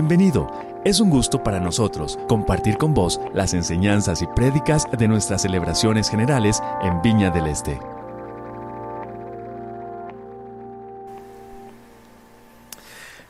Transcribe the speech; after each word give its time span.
Bienvenido. 0.00 0.48
Es 0.84 1.00
un 1.00 1.10
gusto 1.10 1.42
para 1.42 1.58
nosotros 1.58 2.20
compartir 2.28 2.78
con 2.78 2.94
vos 2.94 3.20
las 3.34 3.52
enseñanzas 3.52 4.22
y 4.22 4.28
prédicas 4.28 4.86
de 4.96 5.08
nuestras 5.08 5.42
celebraciones 5.42 6.08
generales 6.08 6.62
en 6.82 7.02
Viña 7.02 7.30
del 7.30 7.48
Este. 7.48 7.80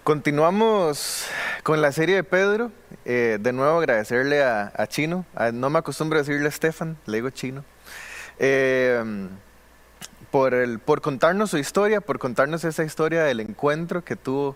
Continuamos 0.05 1.25
con 1.63 1.81
la 1.81 1.91
serie 1.91 2.17
de 2.17 2.25
Pedro. 2.25 2.71
Eh, 3.07 3.39
de 3.41 3.53
nuevo 3.55 3.79
agradecerle 3.79 4.45
a, 4.45 4.87
Chino. 4.89 5.25
no 5.55 5.71
me 5.71 5.79
acostumbro 5.79 6.19
a 6.19 6.23
decirle 6.23 6.49
a 6.49 6.51
Stefan, 6.51 6.99
le 7.07 7.17
digo 7.17 7.31
Chino. 7.31 7.65
Eh, 8.39 9.03
por, 10.31 10.81
por 10.81 11.01
contarnos 11.01 11.49
su 11.49 11.57
historia, 11.57 12.03
por 12.03 12.19
contarnos 12.19 12.63
esa 12.65 12.85
historia 12.85 13.25
del 13.25 13.41
encuentro 13.41 14.05
que 14.05 14.17
tuvo 14.17 14.55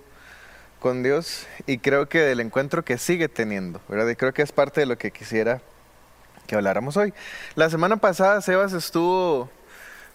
con 0.82 1.04
Dios 1.04 1.46
y 1.66 1.78
creo 1.78 2.08
que 2.08 2.18
del 2.18 2.40
encuentro 2.40 2.84
que 2.84 2.98
sigue 2.98 3.28
teniendo, 3.28 3.80
¿verdad? 3.88 4.08
Y 4.08 4.16
creo 4.16 4.34
que 4.34 4.42
es 4.42 4.50
parte 4.50 4.80
de 4.80 4.86
lo 4.86 4.98
que 4.98 5.12
quisiera 5.12 5.62
que 6.48 6.56
habláramos 6.56 6.96
hoy. 6.96 7.14
La 7.54 7.70
semana 7.70 7.98
pasada 7.98 8.40
Sebas 8.40 8.72
estuvo 8.72 9.48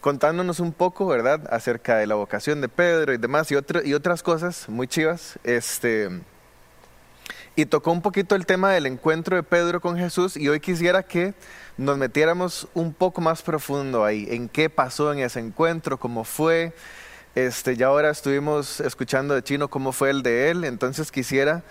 contándonos 0.02 0.60
un 0.60 0.74
poco, 0.74 1.08
¿verdad?, 1.08 1.48
acerca 1.52 1.96
de 1.96 2.06
la 2.06 2.16
vocación 2.16 2.60
de 2.60 2.68
Pedro 2.68 3.14
y 3.14 3.18
demás 3.18 3.50
y, 3.50 3.56
y 3.86 3.94
otras 3.94 4.22
cosas 4.22 4.68
muy 4.68 4.90
chivas. 4.90 5.40
Este, 5.46 6.10
y 7.56 7.66
tocó 7.66 7.94
un 7.94 8.02
poquito 8.02 8.36
el 8.36 8.46
tema 8.46 8.72
del 8.74 8.88
encuentro 8.88 9.38
de 9.38 9.44
Pedro 9.44 9.80
con 9.80 9.98
Jesús 9.98 10.36
y 10.36 10.50
hoy 10.50 10.60
quisiera 10.60 11.02
que 11.02 11.34
nos 11.78 11.98
metiéramos 11.98 12.68
un 12.74 12.94
poco 12.94 13.22
más 13.22 13.42
profundo 13.42 14.04
ahí, 14.04 14.28
en 14.30 14.50
qué 14.50 14.70
pasó 14.70 15.14
en 15.14 15.20
ese 15.20 15.40
encuentro, 15.40 15.98
cómo 15.98 16.26
fue. 16.26 16.74
Este, 17.38 17.76
ya 17.76 17.86
ahora 17.86 18.10
estuvimos 18.10 18.80
escuchando 18.80 19.36
de 19.36 19.44
Chino 19.44 19.68
cómo 19.68 19.92
fue 19.92 20.10
el 20.10 20.24
de 20.24 20.50
él, 20.50 20.64
entonces 20.64 21.12
quisiera 21.12 21.62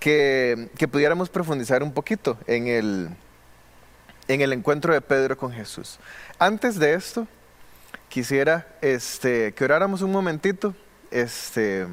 que, 0.00 0.68
pudiéramos 0.90 1.28
profundizar 1.28 1.84
un 1.84 1.92
poquito 1.92 2.36
en 2.48 2.66
el, 2.66 3.10
en 4.26 4.40
el 4.40 4.52
encuentro 4.52 4.92
de 4.92 5.00
Pedro 5.00 5.38
con 5.38 5.52
Jesús. 5.52 6.00
Antes 6.40 6.80
de 6.80 6.94
esto, 6.94 7.28
quisiera 8.08 8.66
este, 8.80 9.52
que 9.52 9.64
oráramos 9.64 10.02
un 10.02 10.10
momentito 10.10 10.74
este, 11.12 11.86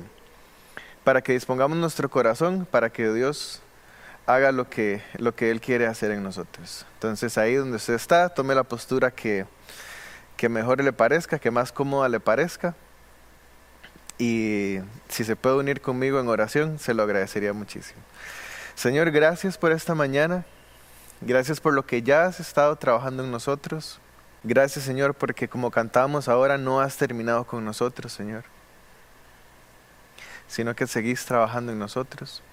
para 1.04 1.22
que 1.22 1.34
dispongamos 1.34 1.78
nuestro 1.78 2.10
corazón, 2.10 2.68
para 2.72 2.90
que 2.90 3.14
Dios 3.14 3.62
haga 4.26 4.52
lo 4.52 4.68
que, 4.68 5.04
lo 5.20 5.36
que 5.36 5.52
Él 5.52 5.62
quiere 5.62 5.86
hacer 5.86 6.10
en 6.10 6.24
nosotros. 6.24 6.88
Entonces 6.96 7.38
ahí 7.38 7.54
donde 7.54 7.78
usted 7.78 7.94
está, 7.94 8.30
tome 8.30 8.56
la 8.56 8.64
postura 8.64 9.12
que, 9.12 9.46
que 10.38 10.50
mejor 10.50 10.84
le 10.84 10.92
parezca, 10.92 11.38
que 11.38 11.52
más 11.52 11.72
cómoda 11.72 12.10
le 12.10 12.20
parezca. 12.20 12.74
Y 14.22 14.78
si 15.10 15.24
se 15.24 15.36
puede 15.36 15.56
unir 15.56 15.82
conmigo 15.82 16.20
en 16.20 16.28
oración, 16.28 16.78
se 16.78 16.94
lo 16.94 17.02
agradecería 17.02 17.54
muchísimo. 17.54 18.00
Señor, 18.76 19.10
gracias 19.10 19.58
por 19.58 19.72
esta 19.72 19.96
mañana. 19.96 20.46
Gracias 21.22 21.60
por 21.60 21.74
lo 21.74 21.88
que 21.88 22.04
ya 22.04 22.26
has 22.26 22.40
estado 22.40 22.76
trabajando 22.76 23.24
en 23.24 23.32
nosotros. 23.32 24.00
Gracias, 24.44 24.86
Señor, 24.86 25.16
porque 25.16 25.48
como 25.48 25.72
cantamos 25.72 26.28
ahora, 26.28 26.60
no 26.60 26.82
has 26.82 26.98
terminado 26.98 27.46
con 27.46 27.66
nosotros, 27.66 28.14
Señor, 28.14 28.44
sino 30.48 30.76
que 30.76 30.86
seguís 30.86 31.26
trabajando 31.26 31.72
en 31.72 31.80
nosotros. 31.80 32.44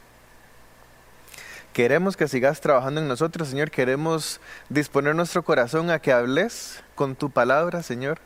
Queremos 1.75 2.17
que 2.17 2.29
sigas 2.29 2.63
trabajando 2.63 3.03
en 3.03 3.09
nosotros, 3.09 3.47
Señor. 3.47 3.71
Queremos 3.71 4.41
disponer 4.71 5.15
nuestro 5.15 5.43
corazón 5.43 5.91
a 5.91 5.99
que 5.99 6.13
hables 6.13 6.83
con 6.95 7.15
tu 7.15 7.29
palabra, 7.29 7.83
Señor. 7.83 8.21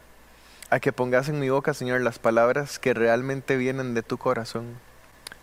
A 0.72 0.80
que 0.80 0.90
pongas 0.90 1.28
en 1.28 1.38
mi 1.38 1.50
boca, 1.50 1.74
Señor, 1.74 2.00
las 2.00 2.18
palabras 2.18 2.78
que 2.78 2.94
realmente 2.94 3.58
vienen 3.58 3.92
de 3.92 4.02
tu 4.02 4.16
corazón. 4.16 4.78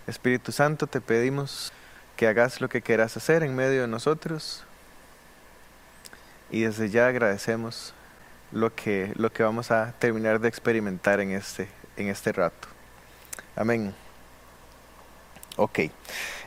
Espíritu 0.08 0.52
Santo, 0.52 0.88
te 0.88 1.02
pedimos 1.02 1.72
que 2.18 2.26
hagas 2.26 2.62
lo 2.62 2.68
que 2.68 2.82
quieras 2.82 3.16
hacer 3.16 3.44
en 3.44 3.56
medio 3.56 3.82
de 3.82 3.88
nosotros. 3.88 4.64
Y 6.50 6.62
desde 6.62 6.90
ya 6.90 7.06
agradecemos 7.06 7.94
lo 8.52 8.74
que, 8.74 9.14
lo 9.18 9.32
que 9.32 9.44
vamos 9.44 9.70
a 9.70 9.94
terminar 10.00 10.40
de 10.40 10.48
experimentar 10.48 11.20
en 11.20 11.30
este, 11.30 11.70
en 11.96 12.08
este 12.08 12.32
rato. 12.32 12.68
Amén. 13.56 13.94
Ok. 15.58 15.82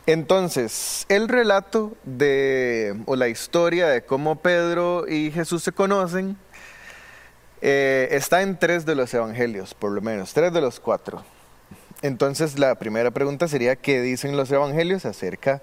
Entonces, 0.06 1.06
el 1.08 1.28
relato 1.28 1.96
de, 2.02 3.00
o 3.06 3.14
la 3.14 3.28
historia 3.28 3.86
de 3.86 4.02
cómo 4.02 4.40
Pedro 4.40 5.06
y 5.06 5.30
Jesús 5.30 5.62
se 5.62 5.70
conocen, 5.70 6.36
eh, 7.62 8.08
está 8.10 8.42
en 8.42 8.58
tres 8.58 8.84
de 8.84 8.94
los 8.94 9.14
evangelios, 9.14 9.72
por 9.72 9.92
lo 9.92 10.02
menos, 10.02 10.34
tres 10.34 10.52
de 10.52 10.60
los 10.60 10.80
cuatro. 10.80 11.24
Entonces, 12.02 12.58
la 12.58 12.74
primera 12.74 13.12
pregunta 13.12 13.48
sería, 13.48 13.76
¿qué 13.76 14.02
dicen 14.02 14.36
los 14.36 14.50
evangelios 14.50 15.06
acerca 15.06 15.62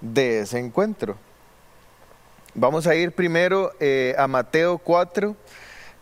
de 0.00 0.40
ese 0.40 0.58
encuentro? 0.58 1.16
Vamos 2.54 2.86
a 2.86 2.94
ir 2.94 3.12
primero 3.12 3.72
eh, 3.80 4.14
a 4.18 4.28
Mateo 4.28 4.78
4, 4.78 5.34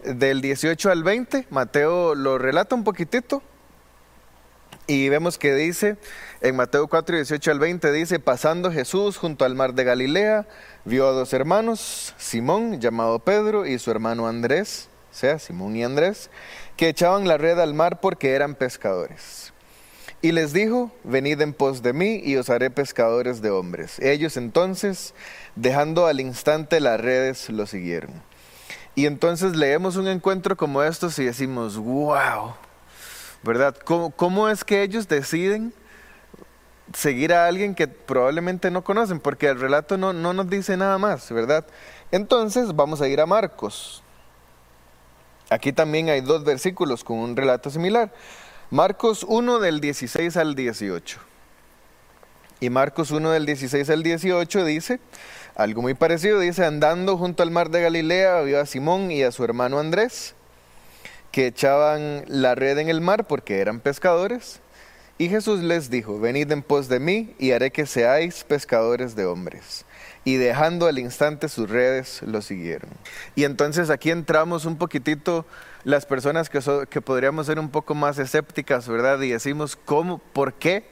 del 0.05 0.41
18 0.41 0.91
al 0.91 1.05
20. 1.05 1.47
Mateo 1.51 2.15
lo 2.15 2.39
relata 2.39 2.75
un 2.75 2.85
poquitito 2.85 3.43
y 4.87 5.09
vemos 5.09 5.39
que 5.39 5.55
dice, 5.55 5.97
en 6.41 6.57
Mateo 6.57 6.87
4, 6.87 7.17
18 7.17 7.51
al 7.51 7.59
20 7.59 7.93
dice, 7.93 8.21
pasando 8.21 8.71
Jesús 8.71 9.17
junto 9.17 9.45
al 9.45 9.57
mar 9.57 9.75
de 9.75 9.85
Galilea, 9.85 10.47
vio 10.85 11.09
a 11.09 11.13
dos 11.13 11.33
hermanos, 11.33 12.15
Simón, 12.19 12.81
llamado 12.81 13.19
Pedro, 13.19 13.67
y 13.67 13.79
su 13.79 13.91
hermano 13.91 14.29
Andrés, 14.29 14.89
sea, 15.17 15.39
Simón 15.39 15.77
y 15.77 15.85
Andrés, 15.85 16.31
que 16.77 16.89
echaban 16.89 17.27
la 17.27 17.39
red 17.39 17.59
al 17.59 17.75
mar 17.75 18.01
porque 18.01 18.33
eran 18.33 18.55
pescadores. 18.55 19.53
Y 20.23 20.33
les 20.33 20.53
dijo, 20.53 20.91
venid 21.05 21.41
en 21.41 21.53
pos 21.53 21.83
de 21.83 21.93
mí 21.93 22.21
y 22.25 22.37
os 22.37 22.51
haré 22.51 22.71
pescadores 22.71 23.43
de 23.43 23.51
hombres. 23.51 23.99
Ellos 24.01 24.37
entonces, 24.37 25.15
dejando 25.55 26.07
al 26.07 26.21
instante 26.21 26.81
las 26.81 27.01
redes, 27.01 27.51
lo 27.51 27.67
siguieron. 27.67 28.23
Y 28.95 29.07
entonces 29.07 29.55
leemos 29.57 29.97
un 29.97 30.09
encuentro 30.09 30.57
como 30.57 30.83
estos 30.83 31.19
y 31.19 31.25
decimos, 31.25 31.77
wow, 31.77 32.55
¿verdad? 33.43 33.77
¿Cómo, 33.85 34.49
es 34.49 34.65
que 34.65 34.83
ellos 34.83 35.07
deciden 35.07 35.75
seguir 36.95 37.35
a 37.35 37.47
alguien 37.47 37.75
que 37.75 37.89
probablemente 37.89 38.71
no 38.71 38.83
conocen? 38.83 39.21
Porque 39.21 39.49
el 39.49 39.61
relato 39.61 39.99
no, 39.99 40.15
no 40.15 40.33
nos 40.33 40.49
dice 40.49 40.79
nada 40.79 40.97
más, 40.97 41.31
¿verdad? 41.31 41.67
Entonces 42.11 42.75
vamos 42.75 43.03
a 43.03 43.09
ir 43.09 43.21
a 43.21 43.27
Marcos. 43.27 44.03
Aquí 45.51 45.73
también 45.73 46.09
hay 46.09 46.21
dos 46.21 46.45
versículos 46.45 47.05
con 47.05 47.19
un 47.19 47.37
relato 47.37 47.71
similar. 47.71 48.13
Marcos 48.71 49.25
1 49.29 49.61
del 49.61 49.81
16 49.81 50.37
al 50.37 50.55
18. 50.55 51.19
Y 52.61 52.71
Marcos 52.71 53.11
1 53.11 53.31
del 53.31 53.47
16 53.47 53.89
al 53.91 54.03
18 54.03 54.65
dice, 54.65 54.99
algo 55.55 55.83
muy 55.83 55.95
parecido, 55.95 56.41
dice, 56.41 56.65
andando 56.65 57.17
junto 57.17 57.43
al 57.43 57.51
mar 57.51 57.71
de 57.71 57.83
Galilea, 57.83 58.41
vio 58.41 58.61
a 58.61 58.67
Simón 58.67 59.11
y 59.11 59.23
a 59.23 59.31
su 59.31 59.45
hermano 59.45 59.79
Andrés 59.79 60.35
que 61.37 61.47
echaban 61.47 62.25
la 62.29 62.55
red 62.55 62.79
en 62.79 62.89
el 62.89 63.01
mar 63.01 63.27
porque 63.27 63.61
eran 63.61 63.81
pescadores. 63.81 64.61
Y 65.19 65.29
Jesús 65.29 65.61
les 65.61 65.91
dijo, 65.91 66.19
venid 66.19 66.51
en 66.51 66.63
pos 66.63 66.89
de 66.89 67.01
mí 67.01 67.35
y 67.39 67.53
haré 67.53 67.71
que 67.71 67.87
seáis 67.87 68.45
pescadores 68.45 69.17
de 69.17 69.27
hombres. 69.27 69.86
Y 70.27 70.39
dejando 70.39 70.89
al 70.89 70.99
instante 70.99 71.49
sus 71.49 71.71
redes, 71.71 72.21
lo 72.23 72.43
siguieron. 72.43 72.91
Y 73.37 73.45
entonces 73.45 73.91
aquí 73.91 74.11
entramos 74.11 74.65
un 74.65 74.77
poquitito 74.77 75.47
las 75.85 76.05
personas 76.05 76.51
que, 76.51 76.59
que 76.91 77.01
podríamos 77.01 77.47
ser 77.47 77.61
un 77.61 77.71
poco 77.71 77.95
más 77.95 78.19
escépticas, 78.19 78.89
¿verdad? 78.89 79.21
Y 79.21 79.31
decimos, 79.31 79.77
¿cómo? 79.77 80.19
¿Por 80.19 80.55
qué? 80.55 80.85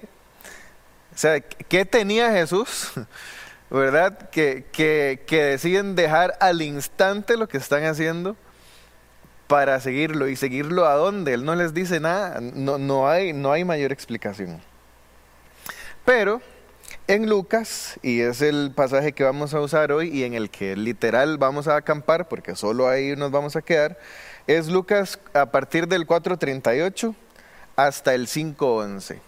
O 1.13 1.19
sea, 1.19 1.41
¿qué 1.41 1.85
tenía 1.85 2.31
Jesús? 2.31 2.93
¿Verdad? 3.71 4.31
Que, 4.31 4.67
que, 4.71 5.25
que 5.27 5.43
deciden 5.43 5.97
dejar 5.97 6.37
al 6.39 6.63
instante 6.63 7.37
lo 7.37 7.49
que 7.49 7.57
están 7.57 7.83
haciendo 7.87 8.37
para 9.49 9.81
seguirlo. 9.81 10.29
¿Y 10.29 10.37
seguirlo 10.37 10.87
a 10.87 10.95
dónde? 10.95 11.35
Él 11.35 11.45
no 11.45 11.57
les 11.57 11.75
dice 11.75 11.99
nada, 11.99 12.41
no, 12.41 12.79
no, 12.79 13.09
hay, 13.09 13.33
no 13.33 13.51
hay 13.51 13.65
mayor 13.65 13.91
explicación. 13.91 14.61
Pero 16.05 16.41
en 17.07 17.29
Lucas, 17.29 17.99
y 18.03 18.21
es 18.21 18.41
el 18.41 18.73
pasaje 18.75 19.13
que 19.13 19.25
vamos 19.25 19.53
a 19.53 19.61
usar 19.61 19.93
hoy 19.93 20.09
y 20.09 20.25
en 20.25 20.35
el 20.35 20.49
que 20.51 20.75
literal 20.75 21.37
vamos 21.37 21.69
a 21.69 21.77
acampar, 21.77 22.29
porque 22.29 22.57
solo 22.57 22.89
ahí 22.89 23.15
nos 23.17 23.31
vamos 23.31 23.57
a 23.57 23.63
quedar, 23.63 23.99
es 24.47 24.69
Lucas 24.69 25.19
a 25.35 25.47
partir 25.47 25.87
del 25.87 26.07
4.38 26.07 27.15
hasta 27.77 28.15
el 28.15 28.27
5.11. 28.27 29.19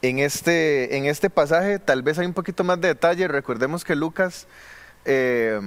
En 0.00 0.18
este, 0.18 0.96
en 0.96 1.06
este 1.06 1.30
pasaje 1.30 1.78
tal 1.78 2.02
vez 2.02 2.18
hay 2.18 2.26
un 2.26 2.34
poquito 2.34 2.64
más 2.64 2.80
de 2.80 2.88
detalle, 2.88 3.26
recordemos 3.26 3.84
que 3.84 3.96
Lucas 3.96 4.46
eh, 5.04 5.58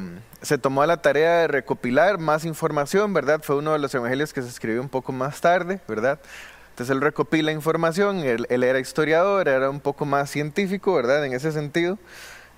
se 0.41 0.57
tomó 0.57 0.85
la 0.85 1.01
tarea 1.01 1.39
de 1.39 1.47
recopilar 1.47 2.19
más 2.19 2.45
información, 2.45 3.13
¿verdad? 3.13 3.41
Fue 3.43 3.55
uno 3.55 3.73
de 3.73 3.79
los 3.79 3.93
evangelios 3.95 4.33
que 4.33 4.41
se 4.41 4.49
escribió 4.49 4.81
un 4.81 4.89
poco 4.89 5.11
más 5.11 5.41
tarde, 5.41 5.79
¿verdad? 5.87 6.19
Entonces 6.81 6.95
él 6.95 7.01
recopila 7.01 7.51
información, 7.51 8.23
él, 8.23 8.47
era 8.49 8.79
historiador, 8.79 9.47
era 9.47 9.69
un 9.69 9.79
poco 9.79 10.03
más 10.03 10.31
científico, 10.31 10.95
¿verdad? 10.95 11.23
En 11.23 11.33
ese 11.33 11.51
sentido, 11.51 11.99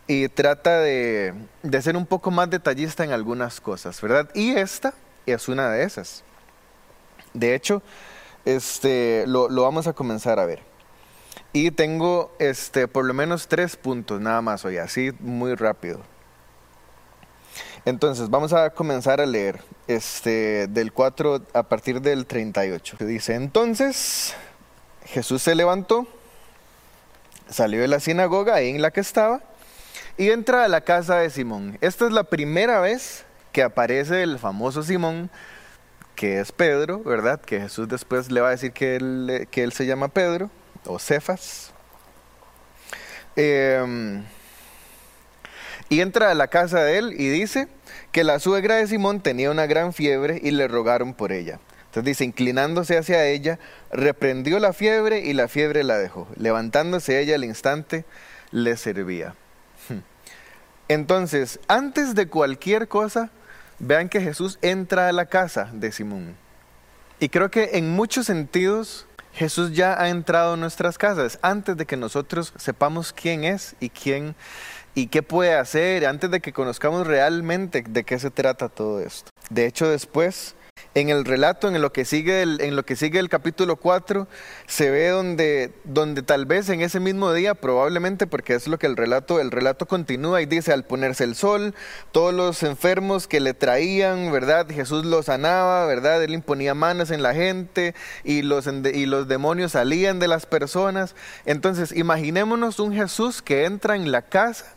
y 0.07 0.29
trata 0.29 0.79
de, 0.79 1.33
ser 1.81 1.97
un 1.97 2.05
poco 2.05 2.31
más 2.31 2.49
detallista 2.49 3.03
en 3.03 3.11
algunas 3.11 3.59
cosas, 3.59 3.99
¿verdad? 3.99 4.29
Y 4.33 4.51
esta 4.51 4.93
es 5.25 5.49
una 5.49 5.69
de 5.71 5.83
esas. 5.83 6.23
De 7.33 7.53
hecho, 7.53 7.83
este, 8.45 9.25
lo, 9.27 9.49
lo 9.49 9.63
vamos 9.63 9.87
a 9.87 9.93
comenzar 9.93 10.39
a 10.39 10.45
ver. 10.45 10.61
Y 11.51 11.71
tengo 11.71 12.33
este, 12.39 12.87
por 12.87 13.03
lo 13.03 13.13
menos 13.13 13.49
tres 13.49 13.75
puntos 13.75 14.21
nada 14.21 14.41
más 14.41 14.63
hoy, 14.63 14.77
así 14.77 15.11
muy 15.19 15.53
rápido. 15.55 15.99
Entonces, 17.85 18.29
vamos 18.29 18.53
a 18.53 18.69
comenzar 18.69 19.19
a 19.19 19.25
leer 19.25 19.61
este, 19.87 20.67
del 20.67 20.93
4 20.93 21.41
a 21.53 21.63
partir 21.63 21.99
del 21.99 22.25
38. 22.25 22.97
Dice, 23.01 23.35
entonces 23.35 24.35
Jesús 25.05 25.41
se 25.41 25.53
levantó, 25.53 26.07
salió 27.49 27.81
de 27.81 27.89
la 27.89 27.99
sinagoga 27.99 28.55
ahí 28.55 28.69
en 28.69 28.81
la 28.81 28.91
que 28.91 29.01
estaba 29.01 29.41
y 30.17 30.29
entra 30.29 30.63
a 30.63 30.69
la 30.69 30.81
casa 30.81 31.17
de 31.17 31.29
Simón. 31.29 31.77
Esta 31.81 32.05
es 32.05 32.13
la 32.13 32.23
primera 32.23 32.79
vez 32.79 33.25
que 33.51 33.63
aparece 33.63 34.23
el 34.23 34.39
famoso 34.39 34.81
Simón, 34.81 35.29
que 36.15 36.39
es 36.39 36.53
Pedro, 36.53 37.03
¿verdad? 37.03 37.41
Que 37.41 37.59
Jesús 37.59 37.89
después 37.89 38.31
le 38.31 38.39
va 38.39 38.47
a 38.47 38.51
decir 38.51 38.71
que 38.71 38.95
él, 38.95 39.47
que 39.51 39.61
él 39.61 39.73
se 39.73 39.85
llama 39.85 40.07
Pedro 40.07 40.49
o 40.85 40.99
Cefas. 40.99 41.73
Eh, 43.35 44.23
y 45.89 46.01
entra 46.01 46.31
a 46.31 46.35
la 46.35 46.47
casa 46.47 46.83
de 46.83 46.97
él 46.97 47.13
y 47.17 47.29
dice 47.29 47.67
que 48.11 48.23
la 48.23 48.39
suegra 48.39 48.75
de 48.75 48.87
Simón 48.87 49.21
tenía 49.21 49.51
una 49.51 49.65
gran 49.65 49.93
fiebre 49.93 50.39
y 50.43 50.51
le 50.51 50.67
rogaron 50.67 51.13
por 51.13 51.31
ella. 51.31 51.59
Entonces 51.85 52.05
dice, 52.05 52.25
inclinándose 52.25 52.97
hacia 52.97 53.25
ella, 53.27 53.59
reprendió 53.91 54.59
la 54.59 54.73
fiebre 54.73 55.19
y 55.19 55.33
la 55.33 55.47
fiebre 55.47 55.83
la 55.83 55.97
dejó. 55.97 56.27
Levantándose 56.37 57.19
ella 57.19 57.35
al 57.35 57.43
instante, 57.43 58.05
le 58.51 58.77
servía. 58.77 59.35
Entonces, 60.87 61.59
antes 61.67 62.15
de 62.15 62.27
cualquier 62.27 62.87
cosa, 62.87 63.29
vean 63.77 64.09
que 64.09 64.21
Jesús 64.21 64.57
entra 64.61 65.07
a 65.07 65.11
la 65.11 65.27
casa 65.27 65.69
de 65.71 65.91
Simón. 65.91 66.35
Y 67.19 67.29
creo 67.29 67.51
que 67.51 67.71
en 67.73 67.91
muchos 67.91 68.25
sentidos 68.25 69.05
Jesús 69.33 69.71
ya 69.71 69.99
ha 70.01 70.09
entrado 70.09 70.53
en 70.55 70.59
nuestras 70.59 70.97
casas 70.97 71.39
antes 71.41 71.77
de 71.77 71.85
que 71.85 71.97
nosotros 71.97 72.53
sepamos 72.57 73.13
quién 73.13 73.43
es 73.43 73.75
y 73.79 73.89
quién 73.89 74.35
y 74.95 75.07
qué 75.07 75.23
puede 75.23 75.55
hacer 75.55 76.05
antes 76.05 76.29
de 76.29 76.39
que 76.39 76.53
conozcamos 76.53 77.07
realmente 77.07 77.83
de 77.87 78.03
qué 78.03 78.19
se 78.19 78.31
trata 78.31 78.69
todo 78.69 78.99
esto. 78.99 79.31
De 79.49 79.65
hecho, 79.65 79.89
después, 79.89 80.55
en 80.95 81.09
el 81.09 81.25
relato, 81.25 81.67
en 81.67 81.81
lo 81.81 81.91
que 81.91 82.05
sigue 82.05 82.43
el, 82.43 82.61
en 82.61 82.75
lo 82.75 82.83
que 82.83 82.95
sigue 82.95 83.19
el 83.19 83.29
capítulo 83.29 83.77
4, 83.77 84.27
se 84.67 84.91
ve 84.91 85.09
donde, 85.09 85.71
donde 85.83 86.21
tal 86.21 86.45
vez 86.45 86.69
en 86.69 86.81
ese 86.81 86.99
mismo 86.99 87.33
día, 87.33 87.55
probablemente 87.55 88.27
porque 88.27 88.53
es 88.53 88.67
lo 88.67 88.77
que 88.77 88.85
el 88.85 88.95
relato, 88.95 89.39
el 89.39 89.49
relato 89.49 89.87
continúa 89.87 90.41
y 90.41 90.45
dice, 90.45 90.71
al 90.71 90.85
ponerse 90.85 91.23
el 91.23 91.35
sol, 91.35 91.73
todos 92.11 92.33
los 92.33 92.61
enfermos 92.61 93.27
que 93.27 93.39
le 93.39 93.55
traían, 93.55 94.31
¿verdad? 94.31 94.67
Jesús 94.69 95.05
los 95.05 95.25
sanaba, 95.25 95.85
¿verdad? 95.87 96.23
Él 96.23 96.33
imponía 96.33 96.75
manos 96.75 97.09
en 97.09 97.23
la 97.23 97.33
gente 97.33 97.95
y 98.23 98.43
los, 98.43 98.67
y 98.67 99.05
los 99.07 99.27
demonios 99.27 99.71
salían 99.71 100.19
de 100.19 100.27
las 100.27 100.45
personas. 100.45 101.15
Entonces, 101.45 101.91
imaginémonos 101.91 102.79
un 102.79 102.93
Jesús 102.93 103.41
que 103.41 103.65
entra 103.65 103.95
en 103.95 104.11
la 104.11 104.21
casa 104.21 104.75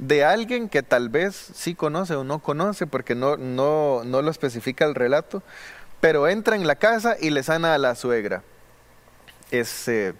de 0.00 0.24
alguien 0.24 0.70
que 0.70 0.82
tal 0.82 1.10
vez 1.10 1.36
sí 1.54 1.74
conoce 1.74 2.14
o 2.14 2.24
no 2.24 2.38
conoce, 2.38 2.86
porque 2.86 3.14
no, 3.14 3.36
no, 3.36 4.02
no 4.04 4.22
lo 4.22 4.30
especifica 4.30 4.86
el 4.86 4.94
relato, 4.94 5.42
pero 6.00 6.26
entra 6.26 6.56
en 6.56 6.66
la 6.66 6.76
casa 6.76 7.16
y 7.20 7.28
le 7.28 7.42
sana 7.42 7.74
a 7.74 7.78
la 7.78 7.94
suegra. 7.94 8.42
Este, 9.50 10.14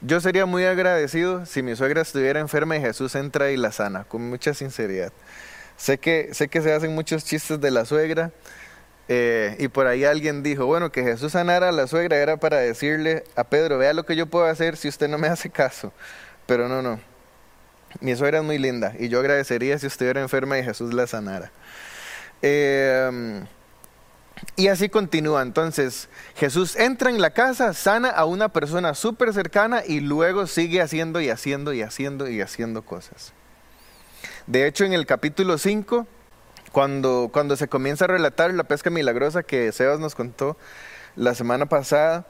yo 0.00 0.20
sería 0.20 0.46
muy 0.46 0.64
agradecido 0.64 1.44
si 1.44 1.62
mi 1.62 1.76
suegra 1.76 2.00
estuviera 2.00 2.40
enferma 2.40 2.76
y 2.78 2.80
Jesús 2.80 3.14
entra 3.14 3.50
y 3.50 3.58
la 3.58 3.72
sana, 3.72 4.04
con 4.04 4.22
mucha 4.30 4.54
sinceridad. 4.54 5.12
Sé 5.76 5.98
que, 5.98 6.30
sé 6.32 6.48
que 6.48 6.62
se 6.62 6.72
hacen 6.72 6.94
muchos 6.94 7.24
chistes 7.24 7.60
de 7.60 7.70
la 7.70 7.84
suegra, 7.84 8.32
eh, 9.10 9.56
y 9.58 9.68
por 9.68 9.86
ahí 9.86 10.04
alguien 10.04 10.42
dijo, 10.42 10.64
bueno, 10.64 10.90
que 10.90 11.02
Jesús 11.02 11.32
sanara 11.32 11.68
a 11.68 11.72
la 11.72 11.86
suegra 11.86 12.16
era 12.16 12.38
para 12.38 12.56
decirle 12.56 13.24
a 13.36 13.44
Pedro, 13.44 13.76
vea 13.76 13.92
lo 13.92 14.06
que 14.06 14.16
yo 14.16 14.26
puedo 14.26 14.46
hacer 14.46 14.78
si 14.78 14.88
usted 14.88 15.08
no 15.08 15.18
me 15.18 15.28
hace 15.28 15.50
caso. 15.50 15.92
Pero 16.46 16.68
no, 16.68 16.80
no. 16.80 17.00
Mi 18.00 18.14
suegra 18.16 18.38
es 18.38 18.44
muy 18.44 18.58
linda 18.58 18.94
y 18.98 19.08
yo 19.08 19.20
agradecería 19.20 19.78
si 19.78 19.86
estuviera 19.86 20.20
enferma 20.20 20.58
y 20.58 20.64
Jesús 20.64 20.94
la 20.94 21.06
sanara. 21.06 21.50
Em, 22.42 23.46
y 24.56 24.68
así 24.68 24.88
continúa. 24.88 25.42
Entonces, 25.42 26.08
Jesús 26.36 26.76
entra 26.76 27.10
en 27.10 27.20
la 27.20 27.30
casa, 27.30 27.72
sana 27.74 28.10
a 28.10 28.24
una 28.24 28.50
persona 28.50 28.94
súper 28.94 29.32
cercana 29.32 29.82
y 29.86 30.00
luego 30.00 30.46
sigue 30.46 30.80
haciendo 30.80 31.20
y 31.20 31.30
haciendo 31.30 31.72
y 31.72 31.82
haciendo 31.82 32.28
y 32.28 32.40
haciendo 32.40 32.82
cosas. 32.82 33.32
De 34.46 34.66
hecho, 34.66 34.84
en 34.84 34.92
el 34.92 35.06
capítulo 35.06 35.58
5, 35.58 36.06
cuando, 36.72 37.30
cuando 37.32 37.56
se 37.56 37.68
comienza 37.68 38.04
a 38.04 38.08
relatar 38.08 38.52
la 38.54 38.64
pesca 38.64 38.90
milagrosa 38.90 39.42
que 39.42 39.72
Sebas 39.72 39.98
nos 39.98 40.14
contó 40.14 40.56
la 41.16 41.34
semana 41.34 41.66
pasada, 41.66 42.26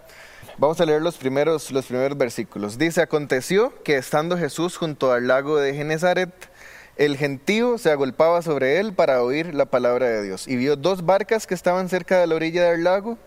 Vamos 0.60 0.80
a 0.80 0.84
leer 0.84 1.02
los 1.02 1.16
primeros, 1.16 1.70
los 1.70 1.86
primeros 1.86 2.18
versículos. 2.18 2.78
Dice, 2.78 3.00
aconteció 3.00 3.72
que 3.84 3.96
estando 3.96 4.36
Jesús 4.36 4.76
junto 4.76 5.12
al 5.12 5.28
lago 5.28 5.56
de 5.56 5.72
Genezaret, 5.72 6.32
el 6.96 7.16
gentío 7.16 7.78
se 7.78 7.92
agolpaba 7.92 8.42
sobre 8.42 8.80
él 8.80 8.92
para 8.92 9.22
oír 9.22 9.54
la 9.54 9.66
palabra 9.66 10.08
de 10.08 10.20
Dios. 10.24 10.48
Y 10.48 10.56
vio 10.56 10.74
dos 10.74 11.06
barcas 11.06 11.46
que 11.46 11.54
estaban 11.54 11.88
cerca 11.88 12.18
de 12.18 12.26
la 12.26 12.34
orilla 12.34 12.64
del 12.72 12.82
lago, 12.82 13.18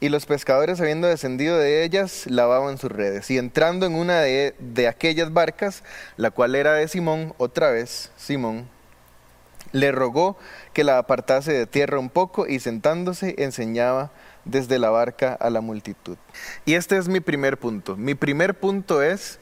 y 0.00 0.08
los 0.08 0.24
pescadores, 0.24 0.80
habiendo 0.80 1.06
descendido 1.06 1.58
de 1.58 1.84
ellas, 1.84 2.24
lavaban 2.26 2.78
sus 2.78 2.90
redes. 2.90 3.30
Y 3.30 3.36
entrando 3.36 3.84
en 3.84 3.94
una 3.94 4.22
de, 4.22 4.54
de 4.58 4.88
aquellas 4.88 5.34
barcas, 5.34 5.82
la 6.16 6.30
cual 6.30 6.54
era 6.54 6.72
de 6.72 6.88
Simón, 6.88 7.34
otra 7.36 7.70
vez 7.70 8.10
Simón, 8.16 8.66
le 9.72 9.92
rogó 9.92 10.36
que 10.72 10.84
la 10.84 10.98
apartase 10.98 11.52
de 11.52 11.66
tierra 11.66 11.98
un 11.98 12.10
poco, 12.10 12.46
y 12.46 12.60
sentándose 12.60 13.34
enseñaba 13.38 14.10
desde 14.44 14.78
la 14.78 14.90
barca 14.90 15.34
a 15.34 15.50
la 15.50 15.60
multitud. 15.60 16.16
Y 16.64 16.74
este 16.74 16.96
es 16.96 17.08
mi 17.08 17.20
primer 17.20 17.58
punto. 17.58 17.96
Mi 17.96 18.14
primer 18.14 18.58
punto 18.58 19.02
es 19.02 19.38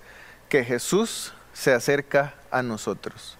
que 0.49 0.65
Jesús 0.65 1.35
se 1.53 1.73
acerca 1.73 2.35
a 2.51 2.63
nosotros. 2.63 3.39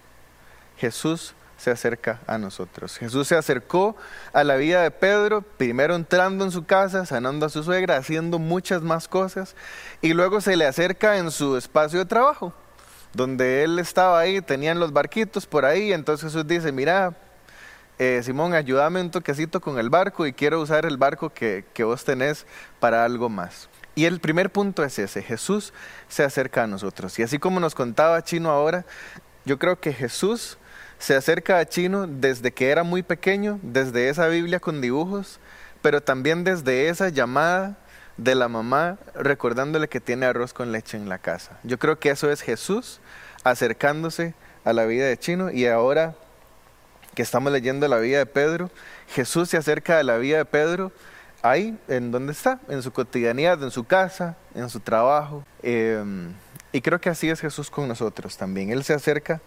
Jesús 0.77 1.35
se 1.59 1.71
acerca 1.71 2.21
a 2.25 2.37
nosotros. 2.37 2.97
Jesús 2.97 3.27
se 3.27 3.35
acercó 3.35 3.97
a 4.31 4.45
la 4.45 4.55
vida 4.55 4.81
de 4.81 4.91
Pedro, 4.91 5.41
primero 5.41 5.95
entrando 5.95 6.45
en 6.45 6.51
su 6.51 6.65
casa, 6.65 7.05
sanando 7.05 7.45
a 7.45 7.49
su 7.49 7.63
suegra, 7.63 7.97
haciendo 7.97 8.39
muchas 8.39 8.81
más 8.81 9.09
cosas, 9.09 9.55
y 10.01 10.13
luego 10.13 10.39
se 10.39 10.55
le 10.55 10.65
acerca 10.65 11.17
en 11.17 11.31
su 11.31 11.57
espacio 11.57 11.99
de 11.99 12.05
trabajo, 12.05 12.53
donde 13.13 13.63
él 13.63 13.79
estaba 13.79 14.19
ahí, 14.19 14.41
tenían 14.41 14.79
los 14.79 14.93
barquitos 14.93 15.45
por 15.45 15.65
ahí, 15.65 15.93
entonces 15.93 16.31
Jesús 16.31 16.47
dice, 16.47 16.71
mira, 16.71 17.15
eh, 17.97 18.21
Simón, 18.23 18.53
ayúdame 18.53 19.01
un 19.01 19.11
toquecito 19.11 19.59
con 19.59 19.77
el 19.79 19.89
barco 19.89 20.25
y 20.25 20.33
quiero 20.33 20.61
usar 20.61 20.85
el 20.85 20.97
barco 20.97 21.29
que, 21.31 21.65
que 21.73 21.83
vos 21.83 22.05
tenés 22.05 22.45
para 22.79 23.03
algo 23.03 23.29
más. 23.29 23.67
Y 23.95 24.05
el 24.05 24.19
primer 24.19 24.49
punto 24.51 24.83
es 24.83 24.97
ese, 24.99 25.21
Jesús 25.21 25.73
se 26.07 26.23
acerca 26.23 26.63
a 26.63 26.67
nosotros. 26.67 27.19
Y 27.19 27.23
así 27.23 27.39
como 27.39 27.59
nos 27.59 27.75
contaba 27.75 28.23
Chino 28.23 28.51
ahora, 28.51 28.85
yo 29.43 29.59
creo 29.59 29.79
que 29.79 29.91
Jesús 29.91 30.57
se 30.99 31.15
acerca 31.15 31.57
a 31.57 31.65
Chino 31.65 32.07
desde 32.07 32.51
que 32.51 32.69
era 32.69 32.83
muy 32.83 33.03
pequeño, 33.03 33.59
desde 33.63 34.09
esa 34.09 34.27
Biblia 34.27 34.59
con 34.59 34.79
dibujos, 34.79 35.39
pero 35.81 36.01
también 36.01 36.43
desde 36.43 36.89
esa 36.89 37.09
llamada 37.09 37.77
de 38.19 38.35
la 38.35 38.49
mamá 38.49 38.97
recordándole 39.15 39.87
que 39.87 40.01
tiene 40.01 40.25
arroz 40.25 40.53
con 40.53 40.71
leche 40.71 40.97
en 40.97 41.07
la 41.07 41.19
casa. 41.19 41.57
Yo 41.63 41.79
creo 41.79 41.99
que 41.99 42.09
eso 42.09 42.29
es 42.29 42.41
Jesús 42.41 42.99
acercándose 43.43 44.33
a 44.65 44.73
la 44.73 44.85
vida 44.85 45.05
de 45.05 45.17
Chino 45.17 45.51
y 45.51 45.65
ahora 45.67 46.15
que 47.15 47.21
estamos 47.21 47.51
leyendo 47.51 47.87
la 47.87 47.97
vida 47.97 48.17
de 48.17 48.25
Pedro, 48.25 48.69
Jesús 49.07 49.49
se 49.49 49.57
acerca 49.57 49.99
a 49.99 50.03
la 50.03 50.17
vida 50.17 50.37
de 50.37 50.45
Pedro 50.45 50.91
ahí, 51.41 51.77
en 51.87 52.11
donde 52.11 52.33
está, 52.33 52.59
en 52.67 52.83
su 52.83 52.91
cotidianidad, 52.91 53.63
en 53.63 53.71
su 53.71 53.85
casa, 53.85 54.35
en 54.53 54.69
su 54.69 54.81
trabajo. 54.81 55.45
Em, 55.63 56.33
y 56.73 56.81
creo 56.81 56.99
que 56.99 57.09
así 57.09 57.29
es 57.29 57.39
Jesús 57.39 57.69
con 57.69 57.87
nosotros 57.87 58.37
también. 58.37 58.69
Él 58.69 58.83
se 58.83 58.93
acerca 58.93 59.41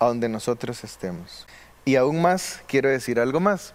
a 0.00 0.06
donde 0.06 0.28
nosotros 0.28 0.82
estemos. 0.82 1.46
Y 1.84 1.94
aún 1.94 2.20
más, 2.20 2.60
quiero 2.66 2.88
decir 2.88 3.20
algo 3.20 3.38
más. 3.38 3.72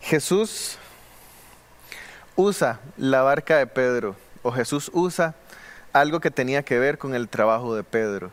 Jesús 0.00 0.78
usa 2.38 2.78
la 2.96 3.22
barca 3.22 3.56
de 3.56 3.66
Pedro, 3.66 4.14
o 4.42 4.52
Jesús 4.52 4.92
usa 4.94 5.34
algo 5.92 6.20
que 6.20 6.30
tenía 6.30 6.62
que 6.62 6.78
ver 6.78 6.96
con 6.96 7.16
el 7.16 7.28
trabajo 7.28 7.74
de 7.74 7.82
Pedro. 7.82 8.30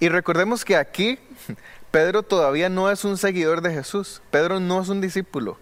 Y 0.00 0.08
recordemos 0.08 0.64
que 0.64 0.76
aquí 0.76 1.20
Pedro 1.92 2.24
todavía 2.24 2.68
no 2.68 2.90
es 2.90 3.04
un 3.04 3.16
seguidor 3.16 3.60
de 3.60 3.72
Jesús. 3.72 4.20
Pedro 4.32 4.58
no 4.58 4.82
es 4.82 4.88
un 4.88 5.00
discípulo. 5.00 5.56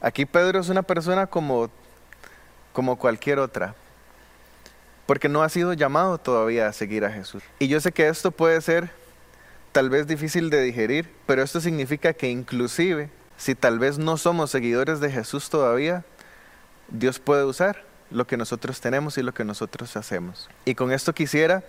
Aquí 0.00 0.24
Pedro 0.24 0.60
es 0.60 0.68
una 0.68 0.82
persona 0.82 1.26
como, 1.26 1.68
como 2.72 2.96
cualquier 2.96 3.40
otra. 3.40 3.74
Porque 5.04 5.28
no 5.28 5.42
ha 5.42 5.48
sido 5.48 5.72
llamado 5.72 6.18
todavía 6.18 6.68
a 6.68 6.72
seguir 6.72 7.04
a 7.04 7.10
Jesús. 7.10 7.42
Y 7.58 7.66
yo 7.66 7.80
sé 7.80 7.90
que 7.90 8.06
esto 8.06 8.30
puede 8.30 8.60
ser 8.60 8.88
tal 9.72 9.90
vez 9.90 10.06
difícil 10.06 10.48
de 10.48 10.62
digerir, 10.62 11.10
pero 11.26 11.42
esto 11.42 11.60
significa 11.60 12.12
que 12.12 12.30
inclusive 12.30 13.10
si 13.36 13.56
tal 13.56 13.80
vez 13.80 13.98
no 13.98 14.16
somos 14.16 14.52
seguidores 14.52 15.00
de 15.00 15.10
Jesús 15.10 15.50
todavía, 15.50 16.04
Dios 16.88 17.18
puede 17.18 17.44
usar 17.44 17.82
lo 18.10 18.26
que 18.26 18.36
nosotros 18.36 18.80
tenemos 18.80 19.18
y 19.18 19.22
lo 19.22 19.34
que 19.34 19.44
nosotros 19.44 19.96
hacemos. 19.96 20.48
Y 20.64 20.74
con 20.74 20.92
esto 20.92 21.14
quisiera 21.14 21.64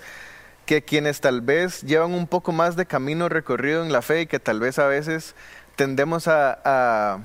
que 0.65 0.84
quienes 0.84 1.22
tal 1.22 1.41
vez 1.41 1.81
llevan 1.81 2.13
un 2.13 2.27
poco 2.27 2.51
más 2.51 2.75
de 2.75 2.86
camino 2.86 3.29
recorrido 3.29 3.84
en 3.84 3.91
la 3.91 4.01
fe 4.01 4.22
y 4.22 4.27
que 4.27 4.39
tal 4.39 4.60
vez 4.60 4.79
a 4.79 4.88
veces 4.88 5.36
tendemos 5.75 6.27
a, 6.27 7.19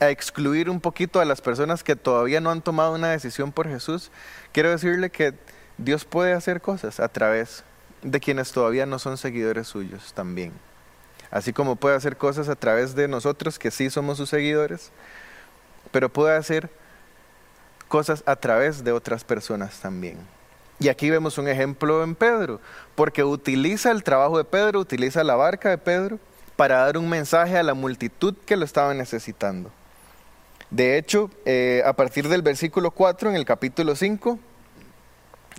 excluir 0.00 0.68
un 0.68 0.80
poquito 0.80 1.20
a 1.20 1.24
las 1.24 1.40
personas 1.40 1.84
que 1.84 1.94
todavía 1.94 2.40
no 2.40 2.50
han 2.50 2.60
tomado 2.60 2.94
una 2.94 3.10
decisión 3.10 3.52
por 3.52 3.68
Jesús, 3.68 4.10
quiero 4.52 4.70
decirle 4.70 5.10
que 5.10 5.32
Dios 5.78 6.04
puede 6.04 6.32
hacer 6.32 6.60
cosas 6.60 6.98
a 6.98 7.08
través 7.08 7.62
de 8.02 8.18
quienes 8.18 8.50
todavía 8.50 8.84
no 8.84 8.98
son 8.98 9.16
seguidores 9.16 9.68
suyos 9.68 10.12
también. 10.12 10.52
Así 11.30 11.52
como 11.52 11.76
puede 11.76 11.96
hacer 11.96 12.16
cosas 12.16 12.48
a 12.48 12.56
través 12.56 12.94
de 12.94 13.06
nosotros 13.08 13.58
que 13.58 13.70
sí 13.70 13.90
somos 13.90 14.16
sus 14.16 14.30
seguidores, 14.30 14.90
pero 15.92 16.08
puede 16.08 16.36
hacer 16.36 16.70
cosas 17.88 18.22
a 18.26 18.36
través 18.36 18.84
de 18.84 18.92
otras 18.92 19.24
personas 19.24 19.78
también. 19.80 20.18
Y 20.78 20.88
aquí 20.88 21.08
vemos 21.08 21.38
un 21.38 21.48
ejemplo 21.48 22.02
en 22.02 22.14
Pedro, 22.14 22.60
porque 22.94 23.24
utiliza 23.24 23.90
el 23.90 24.02
trabajo 24.02 24.36
de 24.36 24.44
Pedro, 24.44 24.80
utiliza 24.80 25.24
la 25.24 25.34
barca 25.34 25.70
de 25.70 25.78
Pedro 25.78 26.18
para 26.56 26.78
dar 26.78 26.98
un 26.98 27.08
mensaje 27.08 27.56
a 27.56 27.62
la 27.62 27.74
multitud 27.74 28.34
que 28.44 28.56
lo 28.56 28.64
estaba 28.64 28.92
necesitando. 28.92 29.70
De 30.70 30.98
hecho, 30.98 31.30
eh, 31.44 31.82
a 31.86 31.94
partir 31.94 32.28
del 32.28 32.42
versículo 32.42 32.90
4 32.90 33.30
en 33.30 33.36
el 33.36 33.44
capítulo 33.44 33.94
5, 33.94 34.38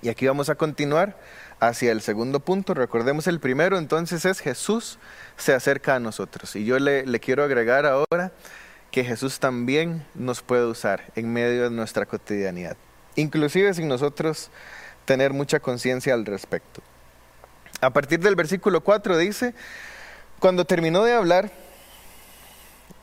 y 0.01 0.09
aquí 0.09 0.27
vamos 0.27 0.49
a 0.49 0.55
continuar 0.55 1.17
hacia 1.59 1.91
el 1.91 2.01
segundo 2.01 2.39
punto, 2.39 2.75
recordemos 2.75 3.25
el 3.25 3.39
primero, 3.39 3.79
entonces 3.79 4.25
es 4.25 4.39
Jesús 4.39 4.99
se 5.37 5.53
acerca 5.53 5.95
a 5.95 5.99
nosotros. 5.99 6.55
Y 6.55 6.65
yo 6.65 6.77
le, 6.77 7.05
le 7.05 7.19
quiero 7.19 7.43
agregar 7.43 7.85
ahora 7.85 8.31
que 8.97 9.03
Jesús 9.03 9.39
también 9.39 10.03
nos 10.15 10.41
puede 10.41 10.65
usar 10.65 11.03
en 11.15 11.31
medio 11.31 11.65
de 11.65 11.69
nuestra 11.69 12.07
cotidianidad, 12.07 12.77
inclusive 13.15 13.71
sin 13.75 13.87
nosotros 13.87 14.49
tener 15.05 15.33
mucha 15.33 15.59
conciencia 15.59 16.15
al 16.15 16.25
respecto. 16.25 16.81
A 17.79 17.91
partir 17.91 18.19
del 18.21 18.35
versículo 18.35 18.81
4 18.81 19.19
dice, 19.19 19.53
cuando 20.39 20.65
terminó 20.65 21.03
de 21.03 21.13
hablar, 21.13 21.51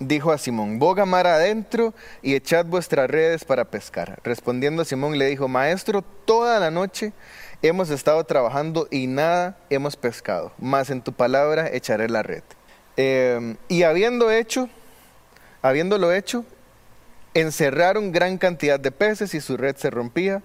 dijo 0.01 0.33
a 0.33 0.39
Simón, 0.39 0.81
boga 0.81 1.07
mar 1.07 1.29
adentro 1.29 1.95
y 2.23 2.35
echad 2.35 2.67
vuestras 2.67 3.09
redes 3.09 3.45
para 3.45 3.67
pescar. 3.67 4.19
Respondiendo 4.25 4.85
Simón 4.85 5.17
le 5.17 5.27
dijo, 5.27 5.47
Maestro, 5.47 6.03
toda 6.03 6.59
la 6.59 6.73
noche 6.73 7.13
hemos 7.63 7.91
estado 7.91 8.25
trabajando 8.25 8.89
y 8.91 9.07
nada 9.07 9.59
hemos 9.71 9.95
pescado, 9.95 10.53
mas 10.59 10.91
en 10.91 11.03
tu 11.03 11.13
palabra 11.13 11.71
echaré 11.73 12.09
la 12.09 12.25
red. 12.25 12.43
Eh, 12.97 13.55
y 13.69 13.85
habiendo 13.85 14.33
hecho, 14.33 14.69
habiéndolo 15.64 16.12
hecho, 16.12 16.44
encerraron 17.33 18.12
gran 18.12 18.37
cantidad 18.37 18.78
de 18.78 18.92
peces 18.92 19.33
y 19.33 19.40
su 19.40 19.56
red 19.56 19.75
se 19.76 19.88
rompía. 19.88 20.42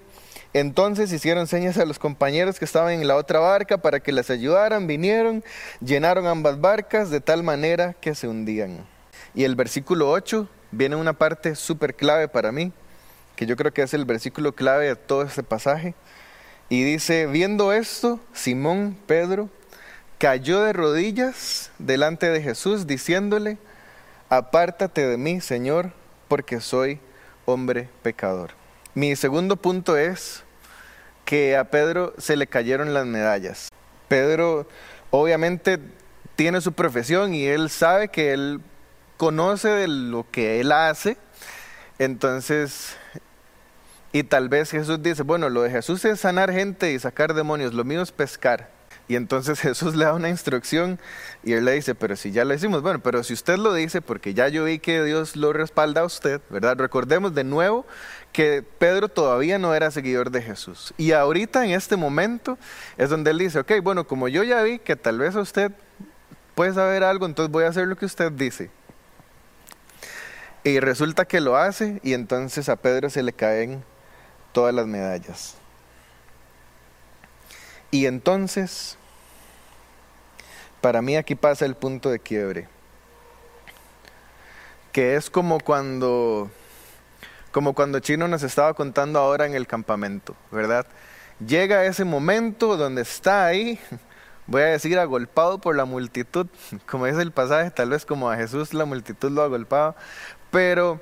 Entonces 0.54 1.12
hicieron 1.12 1.46
señas 1.46 1.78
a 1.78 1.86
los 1.86 2.00
compañeros 2.00 2.58
que 2.58 2.64
estaban 2.64 2.94
en 2.94 3.06
la 3.06 3.18
otra 3.18 3.40
barca 3.40 3.80
para 3.80 4.00
que 4.00 4.14
les 4.14 4.30
ayudaran, 4.30 4.88
vinieron, 4.88 5.44
llenaron 5.82 6.26
ambas 6.26 6.62
barcas 6.62 7.10
de 7.10 7.20
tal 7.20 7.44
manera 7.44 7.94
que 8.00 8.16
se 8.16 8.30
hundían. 8.30 8.88
Y 9.36 9.44
el 9.44 9.58
versículo 9.58 10.10
8 10.10 10.48
viene 10.72 10.96
una 10.96 11.12
parte 11.12 11.54
súper 11.54 11.96
clave 11.96 12.30
para 12.30 12.54
mí, 12.54 12.72
que 13.36 13.46
yo 13.46 13.58
creo 13.58 13.74
que 13.74 13.82
es 13.82 13.94
el 13.94 14.06
versículo 14.06 14.56
clave 14.56 14.88
de 14.88 14.96
todo 14.96 15.24
este 15.24 15.44
pasaje. 15.44 15.96
Y 16.70 16.84
dice, 16.84 17.28
viendo 17.28 17.74
esto, 17.74 18.22
Simón 18.32 18.98
Pedro 19.06 19.50
cayó 20.18 20.62
de 20.62 20.72
rodillas 20.72 21.72
delante 21.78 22.30
de 22.30 22.42
Jesús 22.42 22.88
diciéndole, 22.88 23.58
apártate 24.30 25.06
de 25.06 25.18
mí, 25.18 25.42
Señor, 25.42 25.92
porque 26.28 26.62
soy 26.62 27.00
hombre 27.46 27.90
pecador. 28.04 28.52
Mi 28.94 29.16
segundo 29.16 29.56
punto 29.56 29.98
es 29.98 30.44
que 31.26 31.58
a 31.58 31.66
Pedro 31.66 32.14
se 32.18 32.36
le 32.36 32.48
cayeron 32.48 32.94
las 32.94 33.06
medallas. 33.06 33.70
Pedro 34.08 34.68
obviamente 35.12 35.80
tiene 36.36 36.62
su 36.62 36.74
profesión 36.74 37.34
y 37.34 37.46
él 37.46 37.70
sabe 37.70 38.10
que 38.10 38.34
él 38.34 38.62
conoce 39.18 39.68
de 39.68 39.88
lo 39.88 40.26
que 40.32 40.62
él 40.62 40.72
hace, 40.72 41.18
entonces, 42.00 42.96
y 44.14 44.24
tal 44.24 44.48
vez 44.48 44.72
Jesús 44.72 45.04
dice, 45.04 45.24
bueno, 45.24 45.50
lo 45.50 45.64
de 45.64 45.70
Jesús 45.70 46.06
es 46.06 46.22
sanar 46.22 46.54
gente 46.54 46.94
y 46.94 47.00
sacar 47.00 47.34
demonios, 47.34 47.74
lo 47.74 47.84
mío 47.84 48.02
es 48.02 48.14
pescar. 48.14 48.70
Y 49.10 49.16
entonces 49.16 49.60
Jesús 49.60 49.96
le 49.96 50.06
da 50.06 50.14
una 50.14 50.30
instrucción 50.30 51.00
y 51.44 51.54
él 51.54 51.66
le 51.66 51.74
dice, 51.74 51.96
pero 51.96 52.16
si 52.16 52.32
ya 52.32 52.46
lo 52.46 52.54
hicimos, 52.54 52.82
bueno, 52.82 53.00
pero 53.00 53.22
si 53.24 53.34
usted 53.34 53.58
lo 53.58 53.74
dice, 53.74 54.02
porque 54.02 54.34
ya 54.34 54.48
yo 54.48 54.64
vi 54.64 54.80
que 54.80 55.04
Dios 55.04 55.36
lo 55.36 55.52
respalda 55.52 56.02
a 56.02 56.06
usted, 56.06 56.40
¿verdad? 56.50 56.78
Recordemos 56.78 57.36
de 57.36 57.44
nuevo 57.44 57.86
que 58.32 58.64
Pedro 58.78 59.10
todavía 59.10 59.58
no 59.58 59.74
era 59.74 59.92
seguidor 59.92 60.30
de 60.30 60.44
Jesús. 60.44 60.94
Y 60.96 61.12
ahorita 61.12 61.66
en 61.66 61.72
este 61.72 61.98
momento 61.98 62.58
es 62.98 63.10
donde 63.10 63.32
él 63.32 63.40
dice, 63.40 63.60
ok, 63.60 63.72
bueno, 63.82 64.08
como 64.08 64.28
yo 64.28 64.44
ya 64.44 64.62
vi 64.62 64.78
que 64.78 64.96
tal 64.96 65.18
vez 65.18 65.36
usted 65.36 65.72
puede 66.54 66.74
saber 66.74 67.04
algo, 67.04 67.26
entonces 67.26 67.52
voy 67.52 67.64
a 67.64 67.70
hacer 67.70 67.88
lo 67.88 67.98
que 67.98 68.06
usted 68.06 68.32
dice. 68.32 68.70
Y 70.64 70.80
resulta 70.80 71.26
que 71.26 71.42
lo 71.42 71.58
hace 71.58 72.00
y 72.04 72.14
entonces 72.14 72.70
a 72.70 72.76
Pedro 72.76 73.10
se 73.10 73.24
le 73.24 73.34
caen 73.34 73.84
todas 74.52 74.76
las 74.76 74.86
medallas. 74.86 75.56
Y 77.90 78.06
entonces, 78.06 78.99
para 80.82 81.02
mí 81.02 81.16
aquí 81.16 81.36
pasa 81.36 81.66
el 81.66 81.76
punto 81.76 82.10
de 82.10 82.20
quiebre, 82.20 82.68
que 84.92 85.16
es 85.16 85.30
como 85.30 85.60
cuando, 85.60 86.50
como 87.52 87.74
cuando 87.74 88.00
Chino 88.00 88.28
nos 88.28 88.44
estaba 88.44 88.74
contando 88.74 89.20
ahora 89.20 89.46
en 89.46 89.56
el 89.56 89.68
campamento, 89.68 90.36
¿verdad? 90.52 90.86
Llega 91.46 91.86
ese 91.86 92.06
momento 92.06 92.78
donde 92.78 93.02
está 93.02 93.46
ahí, 93.46 93.80
voy 94.48 94.62
a 94.62 94.66
decir 94.66 94.98
agolpado 94.98 95.60
por 95.60 95.76
la 95.76 95.86
multitud, 95.86 96.48
como 96.90 97.06
dice 97.06 97.22
el 97.22 97.32
pasaje, 97.32 97.72
tal 97.72 97.90
vez 97.90 98.06
como 98.06 98.30
a 98.30 98.38
Jesús 98.38 98.74
la 98.74 98.86
multitud 98.86 99.32
lo 99.32 99.44
agolpaba, 99.44 99.96
pero 100.52 101.00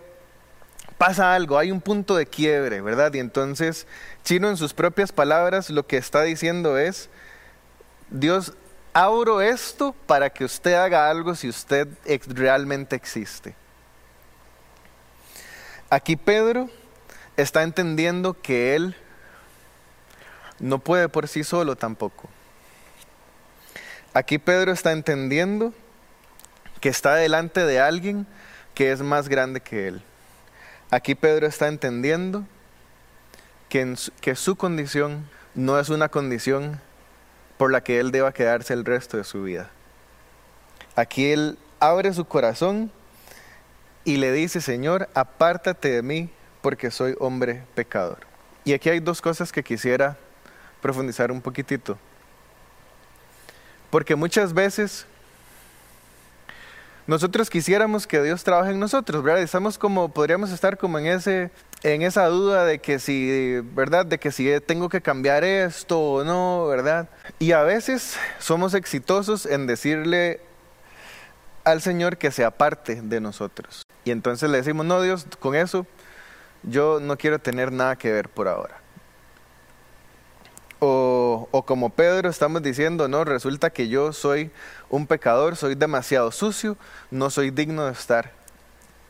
pasa 0.97 1.35
algo, 1.35 1.59
hay 1.59 1.71
un 1.71 1.81
punto 1.81 2.15
de 2.15 2.25
quiebre, 2.25 2.81
¿verdad? 2.81 3.13
Y 3.13 3.19
entonces 3.19 3.85
Chino 4.23 4.49
en 4.49 4.57
sus 4.57 4.73
propias 4.73 5.11
palabras 5.11 5.69
lo 5.69 5.85
que 5.85 5.97
está 5.97 6.23
diciendo 6.23 6.77
es, 6.77 7.09
Dios, 8.09 8.53
abro 8.97 9.41
esto 9.41 9.93
para 10.07 10.27
que 10.31 10.43
usted 10.43 10.73
haga 10.73 11.07
algo 11.07 11.35
si 11.35 11.47
usted 11.47 11.87
realmente 12.29 12.95
existe. 12.95 13.53
Aquí 15.87 16.15
Pedro 16.15 16.67
está 17.35 17.61
entendiendo 17.61 18.33
que 18.33 18.75
él 18.75 18.95
no 20.59 20.79
puede 20.79 21.09
por 21.09 21.27
sí 21.27 21.43
solo 21.43 21.75
tampoco. 21.75 22.27
Aquí 24.15 24.39
Pedro 24.39 24.71
está 24.71 24.91
entendiendo 24.93 25.75
que 26.81 26.89
está 26.89 27.13
delante 27.13 27.67
de 27.67 27.79
alguien 27.79 28.25
que 28.73 28.91
es 28.91 29.01
más 29.01 29.29
grande 29.29 29.61
que 29.61 29.89
él. 29.89 30.01
Aquí 30.89 31.13
Pedro 31.13 31.45
está 31.45 31.67
entendiendo 31.67 32.45
que, 33.69 33.95
que 34.21 34.35
su 34.35 34.55
condición 34.55 35.29
no 35.53 35.79
es 35.79 35.89
una 35.89 36.09
condición 36.09 36.81
por 37.57 37.71
la 37.71 37.81
que 37.81 37.99
él 37.99 38.11
deba 38.11 38.33
quedarse 38.33 38.73
el 38.73 38.85
resto 38.85 39.17
de 39.17 39.23
su 39.23 39.43
vida. 39.43 39.69
Aquí 40.95 41.31
él 41.31 41.57
abre 41.79 42.13
su 42.13 42.25
corazón 42.25 42.91
y 44.03 44.17
le 44.17 44.31
dice, 44.31 44.61
Señor, 44.61 45.09
apártate 45.13 45.89
de 45.89 46.01
mí 46.01 46.29
porque 46.61 46.91
soy 46.91 47.15
hombre 47.19 47.63
pecador. 47.75 48.19
Y 48.63 48.73
aquí 48.73 48.89
hay 48.89 48.99
dos 48.99 49.21
cosas 49.21 49.51
que 49.51 49.63
quisiera 49.63 50.17
profundizar 50.81 51.31
un 51.31 51.41
poquitito. 51.41 51.97
Porque 53.89 54.15
muchas 54.15 54.53
veces 54.53 55.05
nosotros 57.07 57.49
quisiéramos 57.49 58.05
que 58.05 58.21
Dios 58.21 58.43
trabaje 58.43 58.71
en 58.71 58.79
nosotros, 58.79 59.23
¿verdad? 59.23 59.41
Estamos 59.41 59.77
como, 59.77 60.09
podríamos 60.09 60.51
estar 60.51 60.77
como 60.77 60.99
en 60.99 61.07
ese, 61.07 61.51
en 61.83 62.01
esa 62.01 62.27
duda 62.27 62.65
de 62.65 62.79
que 62.79 62.99
si, 62.99 63.61
¿verdad? 63.73 64.05
De 64.05 64.19
que 64.19 64.31
si 64.31 64.59
tengo 64.65 64.89
que 64.89 65.01
cambiar 65.01 65.45
esto 65.45 65.99
o 65.99 66.23
no, 66.25 66.67
¿verdad? 66.67 67.09
Y 67.39 67.53
a 67.53 67.63
veces 67.63 68.17
somos 68.39 68.73
exitosos 68.73 69.45
en 69.45 69.67
decirle 69.67 70.41
al 71.63 71.81
Señor 71.81 72.17
que 72.17 72.29
se 72.31 72.43
aparte 72.43 73.01
de 73.01 73.21
nosotros. 73.21 73.83
Y 74.03 74.11
entonces 74.11 74.49
le 74.49 74.57
decimos, 74.57 74.85
no, 74.85 75.01
Dios, 75.01 75.27
con 75.39 75.55
eso 75.55 75.87
yo 76.63 76.99
no 76.99 77.17
quiero 77.17 77.39
tener 77.39 77.71
nada 77.71 77.95
que 77.95 78.11
ver 78.11 78.27
por 78.29 78.49
ahora. 78.49 78.81
O, 80.79 81.47
o, 81.49 81.63
como 81.63 81.89
Pedro 81.89 82.29
estamos 82.29 82.61
diciendo, 82.61 83.07
no, 83.07 83.23
resulta 83.23 83.71
que 83.71 83.87
yo 83.89 84.13
soy 84.13 84.51
un 84.89 85.07
pecador, 85.07 85.55
soy 85.55 85.73
demasiado 85.73 86.31
sucio, 86.31 86.77
no 87.09 87.31
soy 87.31 87.49
digno 87.49 87.85
de 87.85 87.93
estar 87.93 88.31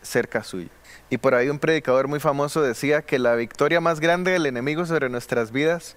cerca 0.02 0.44
suyo. 0.44 0.70
Y 1.10 1.18
por 1.18 1.36
ahí 1.36 1.50
un 1.50 1.60
predicador 1.60 2.08
muy 2.08 2.20
famoso 2.20 2.62
decía 2.62 3.02
que 3.02 3.20
la 3.20 3.36
victoria 3.36 3.82
más 3.82 4.00
grande 4.00 4.32
del 4.32 4.46
enemigo 4.46 4.86
sobre 4.86 5.10
nuestras 5.10 5.52
vidas 5.52 5.96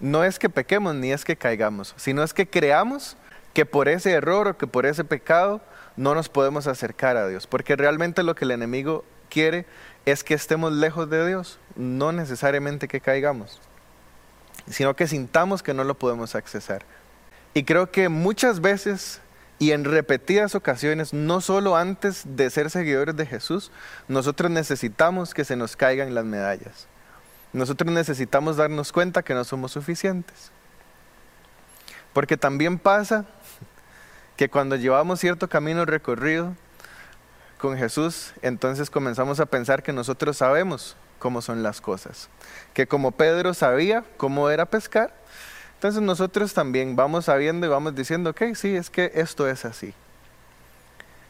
no 0.00 0.24
es 0.24 0.38
que 0.38 0.48
pequemos 0.48 0.94
ni 0.94 1.12
es 1.12 1.24
que 1.24 1.36
caigamos, 1.36 1.94
sino 1.96 2.22
es 2.22 2.34
que 2.34 2.48
creamos 2.48 3.16
que 3.52 3.66
por 3.66 3.88
ese 3.88 4.12
error 4.12 4.48
o 4.48 4.56
que 4.56 4.66
por 4.66 4.86
ese 4.86 5.04
pecado 5.04 5.60
no 5.96 6.14
nos 6.14 6.28
podemos 6.28 6.66
acercar 6.66 7.16
a 7.16 7.28
Dios, 7.28 7.46
porque 7.46 7.76
realmente 7.76 8.22
lo 8.22 8.34
que 8.34 8.44
el 8.44 8.52
enemigo 8.52 9.04
quiere 9.28 9.66
es 10.06 10.24
que 10.24 10.34
estemos 10.34 10.72
lejos 10.72 11.10
de 11.10 11.26
Dios, 11.26 11.58
no 11.76 12.12
necesariamente 12.12 12.88
que 12.88 13.00
caigamos 13.00 13.60
sino 14.70 14.94
que 14.94 15.06
sintamos 15.06 15.62
que 15.62 15.74
no 15.74 15.84
lo 15.84 15.98
podemos 15.98 16.34
accesar. 16.34 16.84
Y 17.54 17.64
creo 17.64 17.90
que 17.90 18.08
muchas 18.08 18.60
veces 18.60 19.20
y 19.60 19.72
en 19.72 19.84
repetidas 19.84 20.54
ocasiones, 20.54 21.12
no 21.12 21.42
solo 21.42 21.76
antes 21.76 22.22
de 22.24 22.48
ser 22.48 22.70
seguidores 22.70 23.14
de 23.14 23.26
Jesús, 23.26 23.70
nosotros 24.08 24.50
necesitamos 24.50 25.34
que 25.34 25.44
se 25.44 25.54
nos 25.54 25.76
caigan 25.76 26.14
las 26.14 26.24
medallas. 26.24 26.86
nosotros 27.52 27.92
necesitamos 27.92 28.56
darnos 28.56 28.92
cuenta 28.92 29.22
que 29.22 29.34
no 29.34 29.44
somos 29.44 29.72
suficientes. 29.72 30.50
Porque 32.12 32.36
también 32.36 32.78
pasa 32.78 33.26
que 34.36 34.48
cuando 34.48 34.76
llevamos 34.76 35.20
cierto 35.20 35.48
camino 35.48 35.84
recorrido 35.84 36.54
con 37.58 37.76
Jesús, 37.76 38.32
entonces 38.40 38.88
comenzamos 38.88 39.40
a 39.40 39.46
pensar 39.46 39.82
que 39.82 39.92
nosotros 39.92 40.38
sabemos 40.38 40.96
cómo 41.20 41.42
son 41.42 41.62
las 41.62 41.80
cosas. 41.80 42.28
Que 42.74 42.88
como 42.88 43.12
Pedro 43.12 43.54
sabía 43.54 44.02
cómo 44.16 44.50
era 44.50 44.66
pescar, 44.66 45.14
entonces 45.74 46.02
nosotros 46.02 46.52
también 46.52 46.96
vamos 46.96 47.26
sabiendo 47.26 47.66
y 47.66 47.70
vamos 47.70 47.94
diciendo, 47.94 48.30
ok, 48.30 48.42
sí, 48.54 48.74
es 48.74 48.90
que 48.90 49.12
esto 49.14 49.48
es 49.48 49.64
así. 49.64 49.94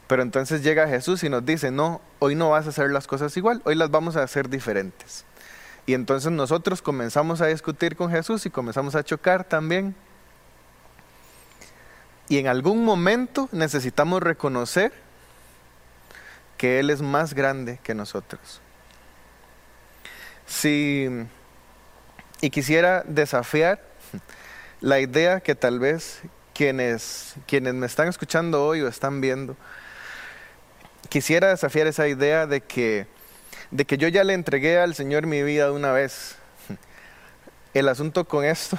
Pero 0.07 0.23
entonces 0.23 0.63
llega 0.63 0.87
Jesús 0.87 1.23
y 1.23 1.29
nos 1.29 1.45
dice, 1.45 1.71
no, 1.71 2.01
hoy 2.19 2.35
no 2.35 2.49
vas 2.49 2.65
a 2.65 2.69
hacer 2.69 2.89
las 2.89 3.07
cosas 3.07 3.37
igual, 3.37 3.61
hoy 3.63 3.75
las 3.75 3.91
vamos 3.91 4.17
a 4.17 4.23
hacer 4.23 4.49
diferentes. 4.49 5.23
Y 5.85 5.93
entonces 5.93 6.31
nosotros 6.31 6.81
comenzamos 6.81 7.39
a 7.41 7.45
discutir 7.47 7.95
con 7.95 8.11
Jesús 8.11 8.45
y 8.45 8.49
comenzamos 8.49 8.95
a 8.95 9.03
chocar 9.03 9.43
también. 9.43 9.95
Y 12.27 12.37
en 12.39 12.47
algún 12.47 12.83
momento 12.83 13.47
necesitamos 13.51 14.21
reconocer 14.21 14.91
que 16.57 16.79
Él 16.79 16.89
es 16.89 17.01
más 17.01 17.33
grande 17.33 17.79
que 17.81 17.95
nosotros. 17.95 18.61
Si, 20.51 21.07
y 22.41 22.49
quisiera 22.49 23.03
desafiar 23.07 23.81
la 24.81 24.99
idea 24.99 25.39
que 25.39 25.55
tal 25.55 25.79
vez 25.79 26.21
quienes, 26.53 27.35
quienes 27.47 27.73
me 27.73 27.85
están 27.85 28.09
escuchando 28.09 28.65
hoy 28.65 28.81
o 28.81 28.89
están 28.89 29.21
viendo, 29.21 29.55
quisiera 31.07 31.47
desafiar 31.47 31.87
esa 31.87 32.09
idea 32.09 32.47
de 32.47 32.59
que, 32.59 33.07
de 33.71 33.85
que 33.85 33.97
yo 33.97 34.09
ya 34.09 34.25
le 34.25 34.33
entregué 34.33 34.77
al 34.77 34.93
Señor 34.93 35.25
mi 35.25 35.41
vida 35.41 35.67
de 35.67 35.71
una 35.71 35.93
vez. 35.93 36.35
El 37.73 37.87
asunto 37.87 38.27
con 38.27 38.43
esto 38.43 38.77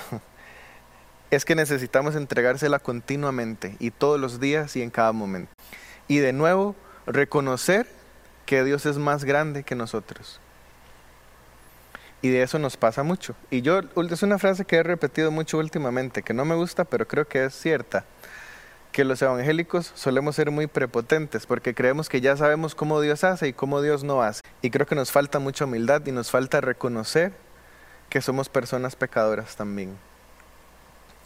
es 1.30 1.46
que 1.46 1.54
necesitamos 1.54 2.16
entregársela 2.16 2.80
continuamente 2.80 3.76
y 3.78 3.90
todos 3.90 4.20
los 4.20 4.40
días 4.40 4.76
y 4.76 4.82
en 4.82 4.90
cada 4.90 5.12
momento. 5.12 5.50
Y 6.06 6.18
de 6.18 6.34
nuevo, 6.34 6.76
reconocer 7.06 7.86
que 8.44 8.62
Dios 8.62 8.84
es 8.84 8.98
más 8.98 9.24
grande 9.24 9.62
que 9.62 9.74
nosotros. 9.74 10.41
Y 12.22 12.30
de 12.30 12.42
eso 12.42 12.58
nos 12.58 12.76
pasa 12.76 13.02
mucho. 13.02 13.34
Y 13.50 13.62
yo, 13.62 13.80
es 14.10 14.22
una 14.22 14.38
frase 14.38 14.64
que 14.64 14.76
he 14.76 14.82
repetido 14.82 15.30
mucho 15.30 15.58
últimamente, 15.58 16.22
que 16.22 16.32
no 16.32 16.44
me 16.44 16.54
gusta, 16.54 16.84
pero 16.84 17.06
creo 17.06 17.26
que 17.26 17.44
es 17.44 17.54
cierta 17.54 18.04
que 18.92 19.04
los 19.04 19.20
evangélicos 19.22 19.90
solemos 19.94 20.36
ser 20.36 20.50
muy 20.50 20.66
prepotentes 20.66 21.46
porque 21.46 21.74
creemos 21.74 22.08
que 22.10 22.20
ya 22.20 22.36
sabemos 22.36 22.74
cómo 22.74 23.00
Dios 23.00 23.24
hace 23.24 23.48
y 23.48 23.52
cómo 23.52 23.80
Dios 23.80 24.04
no 24.04 24.22
hace. 24.22 24.42
Y 24.60 24.70
creo 24.70 24.86
que 24.86 24.94
nos 24.94 25.10
falta 25.10 25.38
mucha 25.38 25.64
humildad 25.64 26.02
y 26.06 26.12
nos 26.12 26.30
falta 26.30 26.60
reconocer 26.60 27.32
que 28.10 28.20
somos 28.20 28.48
personas 28.48 28.94
pecadoras 28.94 29.56
también. 29.56 29.96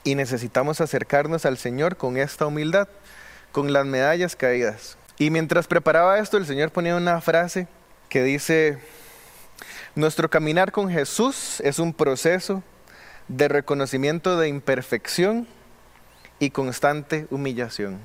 Y 0.04 0.14
necesitamos 0.14 0.80
acercarnos 0.80 1.44
al 1.44 1.58
Señor 1.58 1.96
con 1.96 2.16
esta 2.16 2.46
humildad, 2.46 2.88
con 3.50 3.72
las 3.72 3.84
medallas 3.84 4.36
caídas. 4.36 4.96
Y 5.18 5.30
mientras 5.30 5.66
preparaba 5.66 6.20
esto, 6.20 6.36
el 6.36 6.46
Señor 6.46 6.70
ponía 6.70 6.94
una 6.94 7.20
frase 7.20 7.66
que 8.08 8.22
dice, 8.22 8.78
nuestro 9.96 10.28
caminar 10.28 10.72
con 10.72 10.90
Jesús 10.90 11.60
es 11.62 11.78
un 11.78 11.94
proceso 11.94 12.62
de 13.28 13.48
reconocimiento 13.48 14.38
de 14.38 14.46
imperfección 14.46 15.48
y 16.38 16.50
constante 16.50 17.26
humillación. 17.30 17.98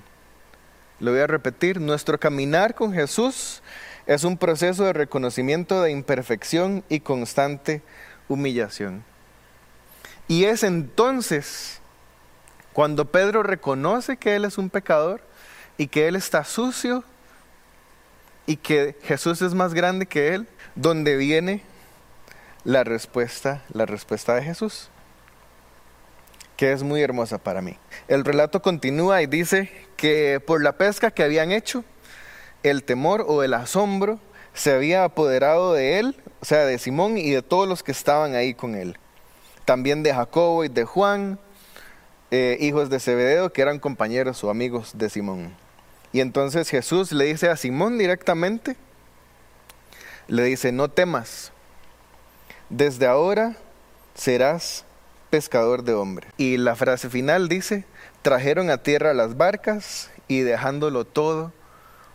Lo 1.02 1.12
voy 1.12 1.20
a 1.20 1.28
repetir, 1.28 1.82
nuestro 1.82 2.18
caminar 2.18 2.76
con 2.76 2.94
Jesús 2.94 3.62
es 4.06 4.24
un 4.24 4.38
proceso 4.38 4.86
de 4.86 4.94
reconocimiento 4.94 5.82
de 5.82 5.92
imperfección 5.92 6.86
y 6.88 7.01
constante 7.01 7.82
humillación. 8.30 9.04
Y 10.30 10.46
es 10.46 10.64
entonces 10.64 11.82
cuando 12.72 13.12
Pedro 13.12 13.44
reconoce 13.44 14.16
que 14.16 14.38
él 14.38 14.46
es 14.46 14.58
un 14.58 14.70
pecador 14.70 15.22
y 15.77 15.88
que 15.88 16.08
él 16.08 16.16
está 16.16 16.46
sucio 16.46 17.04
y 18.46 18.56
que 18.56 18.96
Jesús 19.04 19.42
es 19.42 19.54
más 19.54 19.74
grande 19.74 20.06
que 20.06 20.34
él, 20.34 20.48
donde 20.75 21.18
viene 21.18 21.70
la 22.64 22.84
respuesta, 22.84 23.64
la 23.74 23.86
respuesta 23.86 24.36
de 24.36 24.44
Jesús 24.44 24.90
que 26.62 26.74
es 26.74 26.84
muy 26.84 27.02
hermosa 27.02 27.40
para 27.40 27.60
mí. 27.64 27.76
El 28.08 28.24
relato 28.24 28.62
continúa 28.62 29.24
y 29.24 29.26
dice 29.26 29.72
que 29.98 30.40
por 30.40 30.62
la 30.62 30.74
pesca 30.74 31.10
que 31.10 31.24
habían 31.24 31.52
hecho, 31.52 31.84
el 32.62 32.84
temor 32.84 33.26
o 33.28 33.42
el 33.42 33.56
asombro 33.56 34.20
se 34.54 34.72
había 34.72 35.04
apoderado 35.04 35.74
de 35.74 35.98
él, 35.98 36.22
o 36.40 36.46
sea, 36.46 36.66
de 36.66 36.78
Simón 36.78 37.18
y 37.18 37.32
de 37.32 37.42
todos 37.42 37.68
los 37.68 37.82
que 37.82 37.92
estaban 37.92 38.36
ahí 38.36 38.54
con 38.54 38.76
él. 38.76 39.00
También 39.66 40.04
de 40.04 40.14
Jacobo 40.14 40.64
y 40.64 40.70
de 40.70 40.86
Juan, 40.86 41.40
eh, 42.30 42.58
hijos 42.60 42.92
de 42.92 43.00
Zebedeo, 43.00 43.52
que 43.52 43.64
eran 43.64 43.80
compañeros 43.80 44.44
o 44.44 44.52
amigos 44.52 44.92
de 44.94 45.10
Simón. 45.10 45.56
Y 46.14 46.20
entonces 46.20 46.70
Jesús 46.70 47.12
le 47.12 47.26
dice 47.26 47.50
a 47.50 47.58
Simón 47.58 47.98
directamente, 47.98 48.76
le 50.28 50.44
dice, 50.44 50.72
no 50.72 50.92
temas, 50.92 51.52
desde 52.72 53.05
ahora 53.05 53.55
serás 54.16 54.86
pescador 55.29 55.84
de 55.84 55.94
hombres. 55.94 56.31
Y 56.38 56.57
la 56.57 56.75
frase 56.75 57.10
final 57.10 57.50
dice, 57.50 57.86
trajeron 58.22 58.70
a 58.70 58.77
tierra 58.77 59.14
las 59.14 59.38
barcas 59.38 60.10
y 60.27 60.40
dejándolo 60.40 61.05
todo, 61.05 61.51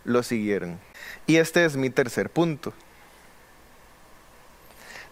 lo 0.03 0.23
siguieron. 0.23 0.79
Y 1.27 1.37
este 1.37 1.63
es 1.63 1.77
mi 1.77 1.89
tercer 1.89 2.29
punto. 2.29 2.73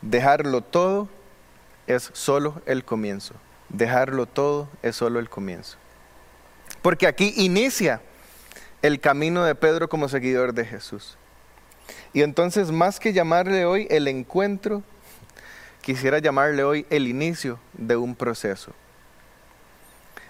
Dejarlo 0.02 0.62
todo 0.62 1.08
es 1.88 2.10
solo 2.14 2.62
el 2.66 2.84
comienzo. 2.84 3.36
Dejarlo 3.70 4.26
todo 4.26 4.68
es 4.82 4.96
solo 4.96 5.20
el 5.20 5.30
comienzo. 5.30 5.78
Porque 6.82 7.08
aquí 7.08 7.34
inicia 7.38 8.02
el 8.82 9.00
camino 9.00 9.44
de 9.44 9.56
Pedro 9.56 9.90
como 9.90 10.10
seguidor 10.10 10.54
de 10.54 10.66
Jesús. 10.66 11.18
Y 12.14 12.24
entonces, 12.24 12.72
más 12.72 13.00
que 13.00 13.14
llamarle 13.14 13.66
hoy 13.66 13.88
el 13.92 14.08
encuentro 14.08 14.84
quisiera 15.86 16.18
llamarle 16.18 16.64
hoy 16.64 16.88
el 16.90 17.08
inicio 17.08 17.60
de 17.74 17.96
un 17.96 18.16
proceso. 18.16 18.72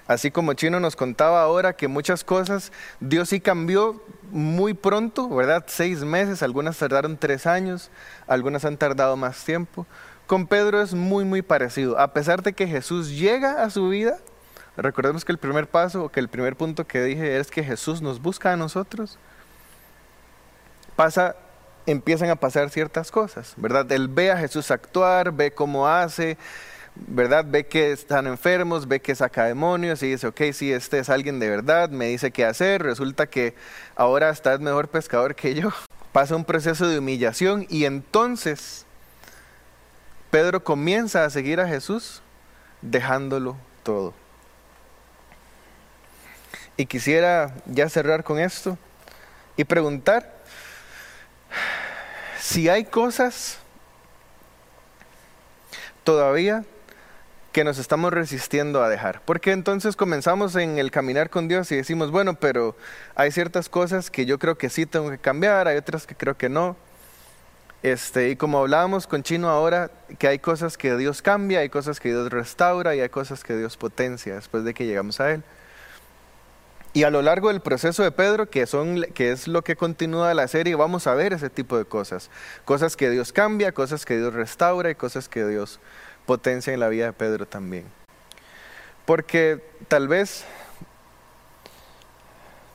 Así 0.06 0.30
como 0.30 0.54
Chino 0.54 0.82
nos 0.82 0.98
contaba 0.98 1.42
ahora 1.42 1.78
que 1.78 1.88
muchas 1.88 2.26
cosas 2.26 2.74
Dios 3.00 3.30
sí 3.30 3.40
cambió 3.40 4.04
muy 4.32 4.74
pronto, 4.74 5.30
¿verdad? 5.30 5.64
Seis 5.68 6.04
meses, 6.04 6.44
algunas 6.44 6.78
tardaron 6.78 7.16
tres 7.16 7.48
años, 7.48 7.90
algunas 8.28 8.66
han 8.66 8.76
tardado 8.76 9.16
más 9.16 9.46
tiempo. 9.46 9.88
Con 10.28 10.46
Pedro 10.46 10.82
es 10.82 10.94
muy, 10.94 11.24
muy 11.24 11.42
parecido. 11.42 11.98
A 11.98 12.12
pesar 12.12 12.44
de 12.44 12.52
que 12.52 12.68
Jesús 12.68 13.12
llega 13.12 13.64
a 13.64 13.70
su 13.70 13.88
vida, 13.88 14.18
recordemos 14.76 15.24
que 15.24 15.32
el 15.32 15.38
primer 15.38 15.68
paso, 15.68 16.10
que 16.10 16.20
el 16.20 16.28
primer 16.28 16.58
punto 16.58 16.86
que 16.86 17.02
dije 17.02 17.38
es 17.38 17.50
que 17.50 17.64
Jesús 17.64 18.02
nos 18.02 18.22
busca 18.22 18.52
a 18.52 18.58
nosotros. 18.58 19.18
Pasa 20.98 21.38
empiezan 21.86 22.30
a 22.30 22.36
pasar 22.36 22.70
ciertas 22.70 23.12
cosas, 23.12 23.54
¿verdad? 23.58 23.92
Él 23.92 24.08
ve 24.08 24.32
a 24.32 24.38
Jesús 24.38 24.72
actuar, 24.72 25.32
ve 25.32 25.52
cómo 25.52 25.88
hace, 25.88 26.38
¿verdad? 26.96 27.46
Ve 27.48 27.66
que 27.66 27.92
están 27.92 28.28
enfermos, 28.28 28.88
ve 28.88 29.00
que 29.00 29.16
saca 29.16 29.46
demonios 29.46 30.02
y 30.04 30.12
dice, 30.12 30.28
ok, 30.28 30.42
si 30.54 30.72
este 30.72 31.00
es 31.00 31.10
alguien 31.10 31.40
de 31.40 31.50
verdad, 31.50 31.90
me 31.90 32.08
dice 32.08 32.32
qué 32.32 32.46
hacer, 32.46 32.82
resulta 32.82 33.28
que 33.28 33.54
ahora 33.96 34.30
está 34.30 34.58
mejor 34.58 34.88
pescador 34.88 35.36
que 35.36 35.54
yo. 35.54 35.70
Pasa 36.12 36.36
un 36.36 36.46
proceso 36.46 36.88
de 36.88 37.00
humillación 37.00 37.66
y 37.70 37.86
entonces 37.86 38.86
Pedro 40.32 40.64
comienza 40.64 41.26
a 41.26 41.30
seguir 41.30 41.60
a 41.60 41.68
Jesús 41.68 42.22
dejándolo 42.82 43.58
todo. 43.84 44.14
Y 46.78 46.86
quisiera 46.86 47.54
ya 47.66 47.90
cerrar 47.90 48.24
con 48.24 48.40
esto 48.40 48.78
y 49.56 49.64
preguntar, 49.64 50.35
si 52.40 52.70
hay 52.70 52.86
cosas 52.86 53.60
todavía 56.04 56.64
que 57.56 57.64
nos 57.64 57.78
estamos 57.78 58.12
resistiendo 58.12 58.84
a 58.84 58.90
dejar. 58.90 59.22
Porque 59.24 59.54
entonces 59.54 59.96
comenzamos 59.96 60.58
en 60.58 60.78
el 60.78 60.92
caminar 60.92 61.30
con 61.30 61.48
Dios 61.48 61.72
y 61.72 61.78
decimos, 61.78 62.12
bueno, 62.12 62.36
pero 62.36 62.76
hay 63.16 63.32
ciertas 63.32 63.70
cosas 63.70 64.12
que 64.12 64.26
yo 64.26 64.40
creo 64.40 64.58
que 64.58 64.70
sí 64.70 64.86
tengo 64.86 65.10
que 65.10 65.18
cambiar, 65.18 65.68
hay 65.68 65.78
otras 65.78 66.06
que 66.06 66.16
creo 66.16 66.38
que 66.38 66.50
no. 66.50 66.76
Este, 67.82 68.30
y 68.30 68.36
como 68.36 68.60
hablábamos 68.60 69.08
con 69.08 69.24
Chino 69.24 69.50
ahora, 69.50 69.90
que 70.20 70.28
hay 70.28 70.40
cosas 70.40 70.78
que 70.78 70.98
Dios 70.98 71.22
cambia, 71.22 71.60
hay 71.60 71.70
cosas 71.70 72.00
que 72.00 72.10
Dios 72.10 72.30
restaura 72.30 72.94
y 72.94 73.00
hay 73.00 73.10
cosas 73.10 73.44
que 73.44 73.56
Dios 73.56 73.78
potencia 73.78 74.36
después 74.36 74.64
de 74.64 74.74
que 74.74 74.86
llegamos 74.86 75.22
a 75.22 75.32
Él. 75.32 75.44
Y 76.96 77.04
a 77.04 77.10
lo 77.10 77.22
largo 77.22 77.50
del 77.50 77.60
proceso 77.60 78.04
de 78.04 78.12
Pedro, 78.12 78.50
que, 78.50 78.66
son, 78.66 79.02
que 79.14 79.34
es 79.34 79.50
lo 79.50 79.66
que 79.66 79.76
continúa 79.76 80.34
la 80.34 80.48
serie, 80.48 80.76
vamos 80.76 81.08
a 81.08 81.14
ver 81.14 81.34
ese 81.34 81.50
tipo 81.50 81.78
de 81.78 81.84
cosas. 81.84 82.32
Cosas 82.64 82.96
que 82.96 83.10
Dios 83.10 83.34
cambia, 83.34 83.74
cosas 83.74 84.06
que 84.06 84.16
Dios 84.16 84.34
restaura 84.34 84.90
y 84.90 84.96
cosas 84.96 85.28
que 85.28 85.46
Dios 85.46 85.82
potencia 86.26 86.74
en 86.74 86.80
la 86.80 86.88
vida 86.88 87.08
de 87.08 87.12
Pedro 87.12 87.46
también. 87.46 87.84
Porque 89.06 89.62
tal 89.90 90.08
vez, 90.08 90.46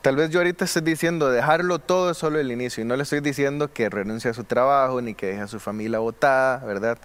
tal 0.03 0.17
vez 0.17 0.29
yo 0.29 0.39
ahorita 0.39 0.65
estoy 0.65 0.83
diciendo 0.83 1.31
dejarlo 1.31 1.79
todo 1.79 2.11
es 2.11 2.17
solo 2.19 2.39
el 2.39 2.51
inicio 2.51 2.83
y 2.83 2.85
no 2.85 2.95
le 2.95 3.01
estoy 3.01 3.21
diciendo 3.21 3.73
que 3.73 3.89
renuncie 3.89 4.29
a 4.29 4.35
su 4.35 4.43
trabajo 4.43 5.01
ni 5.01 5.15
que 5.15 5.25
deje 5.25 5.41
a 5.41 5.47
su 5.47 5.59
familia 5.59 5.97
botada, 5.97 6.63
¿verdad? 6.63 6.99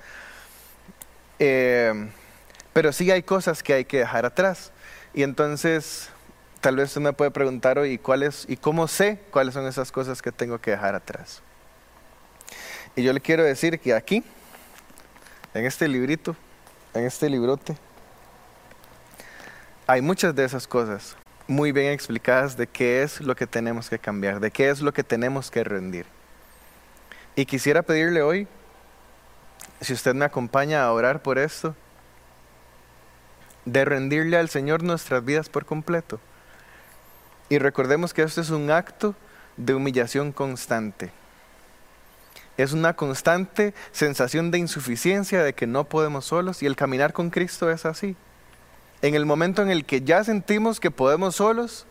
Eh, 1.38 2.10
pero 2.74 2.92
sí 2.92 3.10
hay 3.10 3.22
cosas 3.22 3.62
que 3.62 3.72
hay 3.72 3.86
que 3.86 4.00
dejar 4.00 4.26
atrás. 4.26 4.70
Y 5.14 5.22
entonces, 5.22 6.10
tal 6.60 6.76
vez 6.76 6.88
usted 6.88 7.00
me 7.00 7.12
puede 7.12 7.30
preguntar 7.30 7.78
hoy, 7.78 7.98
¿cuáles, 7.98 8.44
¿y 8.48 8.56
cómo 8.56 8.88
sé 8.88 9.20
cuáles 9.30 9.54
son 9.54 9.66
esas 9.66 9.92
cosas 9.92 10.22
que 10.22 10.32
tengo 10.32 10.58
que 10.58 10.72
dejar 10.72 10.94
atrás? 10.94 11.42
Y 12.94 13.02
yo 13.02 13.12
le 13.12 13.20
quiero 13.20 13.44
decir 13.44 13.78
que 13.78 13.94
aquí, 13.94 14.24
en 15.54 15.66
este 15.66 15.88
librito, 15.88 16.34
en 16.94 17.04
este 17.04 17.28
librote, 17.28 17.76
hay 19.86 20.00
muchas 20.00 20.34
de 20.34 20.44
esas 20.44 20.66
cosas 20.66 21.16
muy 21.46 21.70
bien 21.72 21.92
explicadas 21.92 22.56
de 22.56 22.66
qué 22.66 23.02
es 23.02 23.20
lo 23.20 23.36
que 23.36 23.46
tenemos 23.46 23.88
que 23.88 23.98
cambiar, 23.98 24.40
de 24.40 24.50
qué 24.50 24.70
es 24.70 24.80
lo 24.80 24.92
que 24.92 25.04
tenemos 25.04 25.50
que 25.50 25.62
rendir. 25.62 26.06
Y 27.36 27.46
quisiera 27.46 27.82
pedirle 27.82 28.22
hoy, 28.22 28.48
si 29.80 29.92
usted 29.92 30.14
me 30.14 30.24
acompaña 30.24 30.82
a 30.82 30.92
orar 30.92 31.22
por 31.22 31.38
esto, 31.38 31.76
de 33.64 33.84
rendirle 33.84 34.38
al 34.38 34.48
Señor 34.48 34.82
nuestras 34.82 35.24
vidas 35.24 35.48
por 35.48 35.66
completo. 35.66 36.18
Y 37.48 37.58
recordemos 37.58 38.12
que 38.12 38.22
esto 38.22 38.40
es 38.40 38.50
un 38.50 38.70
acto 38.70 39.14
de 39.56 39.74
humillación 39.74 40.32
constante. 40.32 41.12
Es 42.56 42.72
una 42.72 42.94
constante 42.94 43.74
sensación 43.92 44.50
de 44.50 44.58
insuficiencia, 44.58 45.42
de 45.42 45.52
que 45.52 45.66
no 45.66 45.84
podemos 45.84 46.24
solos, 46.24 46.62
y 46.62 46.66
el 46.66 46.76
caminar 46.76 47.12
con 47.12 47.30
Cristo 47.30 47.70
es 47.70 47.84
así. 47.84 48.16
En 49.02 49.14
el 49.14 49.26
momento 49.26 49.62
en 49.62 49.70
el 49.70 49.84
que 49.84 50.00
ya 50.00 50.24
sentimos 50.24 50.80
que 50.80 50.90
podemos 50.90 51.36
solos, 51.36 51.86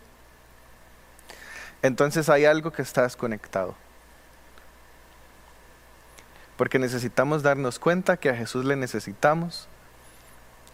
entonces 1.82 2.28
hay 2.28 2.44
algo 2.44 2.72
que 2.72 2.82
está 2.82 3.02
desconectado. 3.02 3.74
Porque 6.56 6.78
necesitamos 6.78 7.42
darnos 7.42 7.78
cuenta 7.78 8.16
que 8.16 8.30
a 8.30 8.36
Jesús 8.36 8.64
le 8.64 8.76
necesitamos 8.76 9.68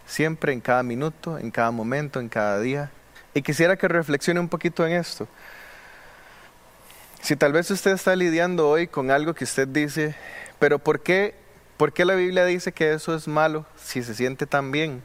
siempre, 0.07 0.53
en 0.53 0.61
cada 0.61 0.81
minuto, 0.81 1.37
en 1.37 1.51
cada 1.51 1.71
momento, 1.71 2.19
en 2.19 2.29
cada 2.29 2.59
día. 2.59 2.91
Y 3.33 3.41
quisiera 3.41 3.75
que 3.75 3.87
reflexione 3.87 4.39
un 4.39 4.49
poquito 4.49 4.85
en 4.85 4.93
esto. 4.93 5.27
Si 7.21 7.35
tal 7.35 7.53
vez 7.53 7.71
usted 7.71 7.91
está 7.91 8.15
lidiando 8.15 8.69
hoy 8.69 8.87
con 8.87 9.09
algo 9.09 9.33
que 9.33 9.45
usted 9.45 9.67
dice, 9.67 10.15
pero 10.59 10.77
¿por 10.77 10.99
qué, 10.99 11.35
¿por 11.77 11.93
qué 11.93 12.05
la 12.05 12.15
Biblia 12.15 12.45
dice 12.45 12.73
que 12.73 12.93
eso 12.93 13.15
es 13.15 13.27
malo 13.27 13.65
si 13.77 14.03
se 14.03 14.13
siente 14.13 14.45
tan 14.45 14.71
bien? 14.71 15.01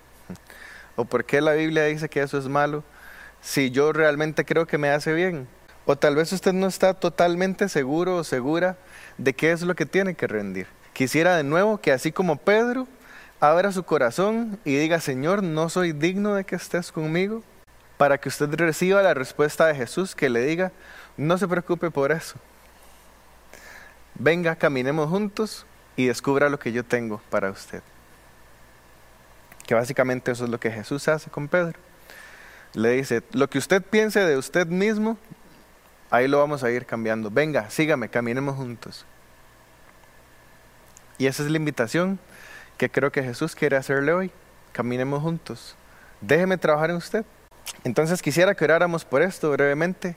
¿O 0.97 1.05
por 1.05 1.25
qué 1.25 1.41
la 1.41 1.53
Biblia 1.53 1.85
dice 1.85 2.09
que 2.09 2.21
eso 2.21 2.37
es 2.39 2.49
malo 2.49 2.83
si 3.41 3.71
yo 3.71 3.93
realmente 3.93 4.45
creo 4.45 4.67
que 4.67 4.79
me 4.79 4.91
hace 4.91 5.13
bien? 5.13 5.47
O 5.87 5.97
tal 5.97 6.17
vez 6.17 6.33
usted 6.33 6.53
no 6.53 6.67
está 6.67 6.93
totalmente 6.93 7.69
seguro 7.69 8.17
o 8.17 8.25
segura 8.25 8.77
de 9.17 9.33
qué 9.33 9.53
es 9.53 9.63
lo 9.63 9.77
que 9.77 9.87
tiene 9.87 10.15
que 10.15 10.27
rendir. 10.27 10.67
Quisiera 10.93 11.37
de 11.37 11.45
nuevo 11.45 11.79
que 11.79 11.93
así 11.93 12.11
como 12.11 12.37
Pedro 12.37 12.89
abra 13.39 13.71
su 13.71 13.85
corazón 13.85 14.59
y 14.65 14.75
diga, 14.75 15.01
Señor, 15.01 15.45
no 15.45 15.69
soy 15.69 15.93
digno 15.93 16.35
de 16.35 16.43
que 16.43 16.57
estés 16.57 16.91
conmigo, 16.91 17.45
para 17.99 18.17
que 18.17 18.31
usted 18.31 18.49
reciba 18.55 19.03
la 19.03 19.13
respuesta 19.13 19.67
de 19.67 19.75
Jesús 19.75 20.15
que 20.15 20.31
le 20.31 20.41
diga, 20.47 20.73
no 21.17 21.37
se 21.37 21.49
preocupe 21.49 21.91
por 21.91 22.13
eso. 22.13 22.37
Venga, 24.15 24.57
caminemos 24.57 25.11
juntos 25.11 25.67
y 25.97 26.07
descubra 26.07 26.49
lo 26.49 26.59
que 26.59 26.73
yo 26.73 26.85
tengo 26.85 27.21
para 27.29 27.51
usted. 27.51 27.83
Que 29.67 29.75
básicamente 29.75 30.31
eso 30.31 30.45
es 30.45 30.51
lo 30.51 30.59
que 30.59 30.71
Jesús 30.71 31.09
hace 31.09 31.29
con 31.29 31.49
Pedro. 31.49 31.79
Le 32.73 32.91
dice, 32.91 33.23
lo 33.33 33.51
que 33.51 33.59
usted 33.59 33.83
piense 33.83 34.21
de 34.21 34.37
usted 34.39 34.69
mismo, 34.69 35.19
ahí 36.11 36.29
lo 36.29 36.39
vamos 36.39 36.63
a 36.63 36.71
ir 36.71 36.87
cambiando. 36.87 37.31
Venga, 37.31 37.69
sígame, 37.69 38.09
caminemos 38.09 38.57
juntos. 38.57 39.05
Y 41.19 41.27
esa 41.27 41.43
es 41.43 41.51
la 41.51 41.57
invitación 41.57 42.21
que 42.77 42.89
creo 42.91 43.11
que 43.11 43.25
Jesús 43.25 43.57
quiere 43.57 43.77
hacerle 43.77 44.13
hoy. 44.13 44.31
Caminemos 44.73 45.21
juntos. 45.21 45.75
Déjeme 46.21 46.57
trabajar 46.59 46.91
en 46.91 46.97
usted. 46.97 47.25
Entonces 47.85 48.23
quisiera 48.23 48.55
que 48.55 48.65
oráramos 48.65 49.05
por 49.05 49.23
esto 49.23 49.51
brevemente. 49.51 50.17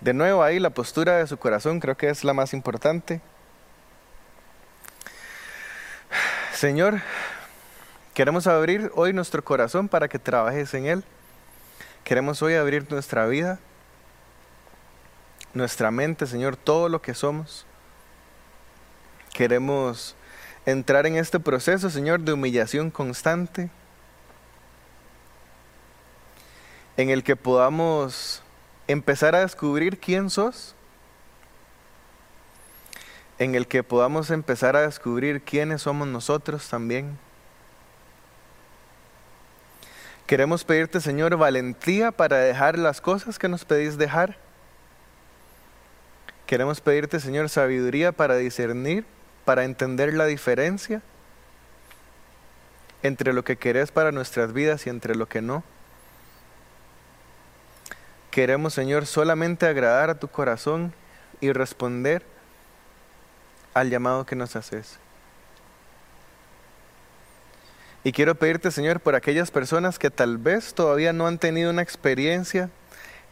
De 0.00 0.14
nuevo 0.14 0.42
ahí 0.42 0.58
la 0.58 0.70
postura 0.70 1.18
de 1.18 1.26
su 1.26 1.36
corazón 1.38 1.80
creo 1.80 1.96
que 1.96 2.08
es 2.08 2.24
la 2.24 2.32
más 2.32 2.52
importante. 2.52 3.20
Señor, 6.54 7.00
queremos 8.14 8.46
abrir 8.46 8.90
hoy 8.94 9.12
nuestro 9.12 9.42
corazón 9.42 9.88
para 9.88 10.08
que 10.08 10.18
trabajes 10.18 10.74
en 10.74 10.86
él. 10.86 11.04
Queremos 12.04 12.42
hoy 12.42 12.54
abrir 12.54 12.90
nuestra 12.90 13.26
vida, 13.26 13.58
nuestra 15.54 15.90
mente, 15.90 16.26
Señor, 16.26 16.56
todo 16.56 16.88
lo 16.88 17.00
que 17.00 17.14
somos. 17.14 17.66
Queremos 19.32 20.16
entrar 20.66 21.06
en 21.06 21.16
este 21.16 21.40
proceso, 21.40 21.88
Señor, 21.88 22.20
de 22.20 22.32
humillación 22.32 22.90
constante, 22.90 23.70
en 27.00 27.08
el 27.08 27.22
que 27.22 27.34
podamos 27.34 28.42
empezar 28.86 29.34
a 29.34 29.40
descubrir 29.40 29.98
quién 29.98 30.28
sos, 30.28 30.74
en 33.38 33.54
el 33.54 33.66
que 33.66 33.82
podamos 33.82 34.30
empezar 34.30 34.76
a 34.76 34.82
descubrir 34.82 35.40
quiénes 35.40 35.82
somos 35.82 36.06
nosotros 36.08 36.68
también. 36.68 37.18
Queremos 40.26 40.62
pedirte, 40.62 41.00
Señor, 41.00 41.36
valentía 41.38 42.12
para 42.12 42.36
dejar 42.36 42.78
las 42.78 43.00
cosas 43.00 43.38
que 43.38 43.48
nos 43.48 43.64
pedís 43.64 43.96
dejar. 43.96 44.36
Queremos 46.46 46.82
pedirte, 46.82 47.18
Señor, 47.18 47.48
sabiduría 47.48 48.12
para 48.12 48.36
discernir, 48.36 49.06
para 49.46 49.64
entender 49.64 50.12
la 50.12 50.26
diferencia 50.26 51.00
entre 53.02 53.32
lo 53.32 53.42
que 53.42 53.56
querés 53.56 53.90
para 53.90 54.12
nuestras 54.12 54.52
vidas 54.52 54.86
y 54.86 54.90
entre 54.90 55.14
lo 55.14 55.26
que 55.26 55.40
no. 55.40 55.64
Queremos, 58.30 58.74
Señor, 58.74 59.06
solamente 59.06 59.66
agradar 59.66 60.10
a 60.10 60.18
tu 60.18 60.28
corazón 60.28 60.92
y 61.40 61.52
responder 61.52 62.22
al 63.74 63.90
llamado 63.90 64.24
que 64.24 64.36
nos 64.36 64.54
haces. 64.56 64.98
Y 68.04 68.12
quiero 68.12 68.34
pedirte, 68.34 68.70
Señor, 68.70 69.00
por 69.00 69.14
aquellas 69.14 69.50
personas 69.50 69.98
que 69.98 70.10
tal 70.10 70.38
vez 70.38 70.74
todavía 70.74 71.12
no 71.12 71.26
han 71.26 71.38
tenido 71.38 71.70
una 71.70 71.82
experiencia 71.82 72.70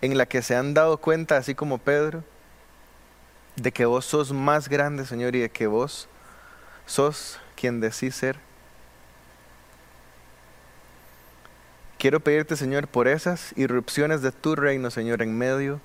en 0.02 0.18
la 0.18 0.26
que 0.26 0.42
se 0.42 0.56
han 0.56 0.74
dado 0.74 0.98
cuenta, 0.98 1.36
así 1.36 1.54
como 1.54 1.78
Pedro, 1.78 2.22
de 3.56 3.72
que 3.72 3.86
vos 3.86 4.04
sos 4.04 4.32
más 4.32 4.68
grande, 4.68 5.06
Señor, 5.06 5.34
y 5.36 5.40
de 5.40 5.50
que 5.50 5.66
vos 5.66 6.08
sos 6.86 7.38
quien 7.56 7.80
decís 7.80 8.14
ser. 8.14 8.47
Quiero 11.98 12.20
pedirte, 12.20 12.54
Señor, 12.54 12.86
por 12.86 13.08
esas 13.08 13.52
irrupciones 13.56 14.22
de 14.22 14.30
tu 14.30 14.54
reino, 14.54 14.88
Señor, 14.88 15.20
en 15.20 15.36
medio 15.36 15.80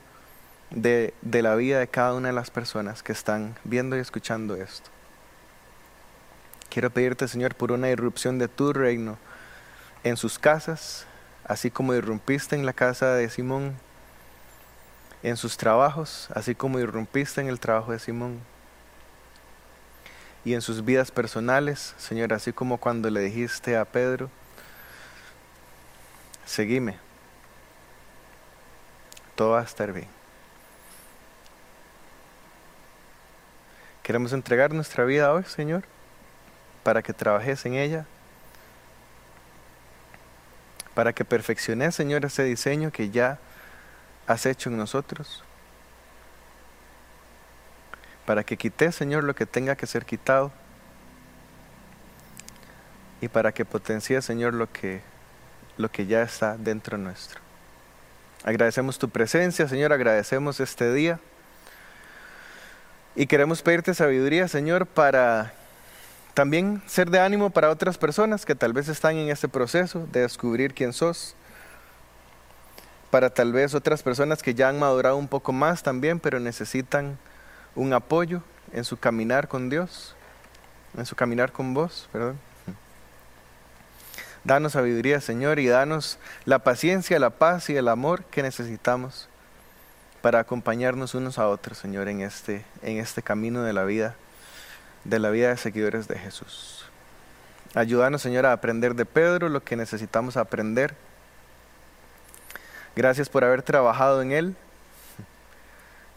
de, 0.70 1.12
la 1.24 1.56
vida 1.56 1.80
de 1.80 1.88
cada 1.88 2.14
una 2.14 2.28
de 2.28 2.36
las 2.36 2.52
personas 2.52 3.02
que 3.02 3.12
están 3.12 3.56
viendo 3.64 3.98
y 3.98 4.00
escuchando 4.00 4.56
esto. 4.56 4.92
Quiero 6.70 6.92
pedirte, 6.92 7.28
Señor, 7.28 7.56
por 7.56 7.72
una 7.72 7.90
irrupción 7.90 8.38
de 8.38 8.48
tu 8.48 8.74
reino 8.74 9.18
en 10.04 10.16
sus 10.16 10.38
casas, 10.38 11.08
así 11.46 11.72
como 11.72 11.96
irrumpiste 11.96 12.56
en 12.56 12.68
la 12.68 12.74
casa 12.74 13.16
de 13.16 13.28
Simón, 13.32 13.74
en 15.24 15.36
sus 15.36 15.58
trabajos, 15.58 16.30
así 16.36 16.54
como 16.54 16.78
irrumpiste 16.78 17.42
en 17.42 17.48
el 17.48 17.60
trabajo 17.60 17.92
de 17.92 17.98
Simón, 17.98 18.40
y 20.46 20.54
en 20.54 20.62
sus 20.62 20.86
vidas 20.86 21.10
personales, 21.10 21.96
Señor, 21.98 22.34
así 22.34 22.54
como 22.54 22.78
cuando 22.78 23.10
le 23.10 23.22
dijiste 23.22 23.78
a 23.78 23.86
Pedro, 23.86 24.30
seguime, 26.46 26.98
todo 29.36 29.52
va 29.52 29.62
a 29.62 29.64
estar 29.64 29.92
bien. 29.92 30.08
Queremos 34.04 34.34
entregar 34.34 34.74
nuestra 34.74 35.06
vida 35.06 35.32
hoy, 35.32 35.44
Señor, 35.46 35.84
para 36.84 37.02
que 37.02 37.14
trabajes 37.14 37.66
en 37.66 37.76
ella, 37.76 38.06
para 40.94 41.14
que 41.14 41.24
perfecciones, 41.24 41.96
Señor, 41.96 42.26
ese 42.26 42.44
diseño 42.44 42.92
que 42.92 43.10
ya 43.10 43.40
has 44.28 44.46
hecho 44.46 44.70
en 44.70 44.78
nosotros, 44.78 45.44
para 48.26 48.44
que 48.44 48.58
quites, 48.58 48.94
Señor, 48.94 49.24
lo 49.24 49.36
que 49.36 49.46
tenga 49.46 49.76
que 49.76 49.88
ser 49.88 50.06
quitado, 50.06 50.52
y 53.22 53.30
para 53.30 53.54
que 53.54 53.64
potencies, 53.64 54.26
Señor, 54.26 54.54
lo 54.54 54.70
que 54.70 55.02
lo 55.78 55.90
que 55.90 56.06
ya 56.06 56.22
está 56.22 56.58
dentro 56.58 56.98
nuestro. 56.98 57.40
Agradecemos 58.44 59.00
tu 59.00 59.10
presencia, 59.10 59.68
Señor, 59.68 59.94
agradecemos 59.94 60.60
este 60.60 60.94
día. 60.94 61.20
Y 63.16 63.28
queremos 63.28 63.62
pedirte 63.62 63.94
sabiduría, 63.94 64.48
Señor, 64.48 64.86
para 64.86 65.54
también 66.34 66.82
ser 66.88 67.10
de 67.10 67.20
ánimo 67.20 67.52
para 67.52 67.70
otras 67.70 67.98
personas 67.98 68.46
que 68.46 68.56
tal 68.56 68.74
vez 68.74 68.90
están 68.90 69.16
en 69.18 69.30
este 69.30 69.48
proceso 69.48 70.08
de 70.12 70.22
descubrir 70.22 70.74
quién 70.74 70.92
sos. 70.92 71.36
Para 73.12 73.30
tal 73.30 73.54
vez 73.54 73.76
otras 73.76 74.02
personas 74.02 74.42
que 74.42 74.56
ya 74.56 74.70
han 74.70 74.80
madurado 74.80 75.18
un 75.18 75.28
poco 75.28 75.54
más 75.54 75.84
también, 75.84 76.20
pero 76.20 76.40
necesitan 76.40 77.20
un 77.76 77.94
apoyo 77.94 78.42
en 78.74 78.84
su 78.84 78.98
caminar 78.98 79.48
con 79.48 79.70
Dios, 79.70 80.16
en 80.98 81.06
su 81.06 81.16
caminar 81.16 81.52
con 81.52 81.74
vos, 81.76 82.10
perdón. 82.12 82.40
Danos 84.44 84.74
sabiduría, 84.74 85.22
Señor, 85.22 85.60
y 85.60 85.68
danos 85.68 86.18
la 86.46 86.60
paciencia, 86.60 87.20
la 87.20 87.30
paz 87.30 87.70
y 87.70 87.78
el 87.78 87.88
amor 87.88 88.26
que 88.26 88.44
necesitamos 88.44 89.30
para 90.22 90.40
acompañarnos 90.40 91.16
unos 91.16 91.40
a 91.40 91.48
otros, 91.48 91.78
Señor, 91.78 92.08
en 92.08 92.22
este, 92.22 92.66
en 92.82 92.98
este 92.98 93.22
camino 93.22 93.64
de 93.64 93.74
la 93.74 93.84
vida, 93.84 94.16
de 95.06 95.20
la 95.20 95.30
vida 95.30 95.50
de 95.50 95.58
seguidores 95.58 96.08
de 96.08 96.18
Jesús. 96.18 96.86
Ayúdanos, 97.74 98.22
Señor, 98.22 98.46
a 98.46 98.52
aprender 98.52 98.96
de 98.96 99.06
Pedro 99.06 99.50
lo 99.50 99.64
que 99.64 99.76
necesitamos 99.76 100.38
aprender. 100.38 100.94
Gracias 102.96 103.30
por 103.30 103.44
haber 103.44 103.64
trabajado 103.64 104.22
en 104.22 104.32
él 104.32 104.56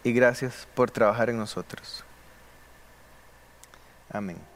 y 0.05 0.13
gracias 0.13 0.69
por 0.75 0.91
trabajar 0.91 1.31
en 1.31 1.39
nosotros. 1.39 2.05
Amén. 4.13 4.56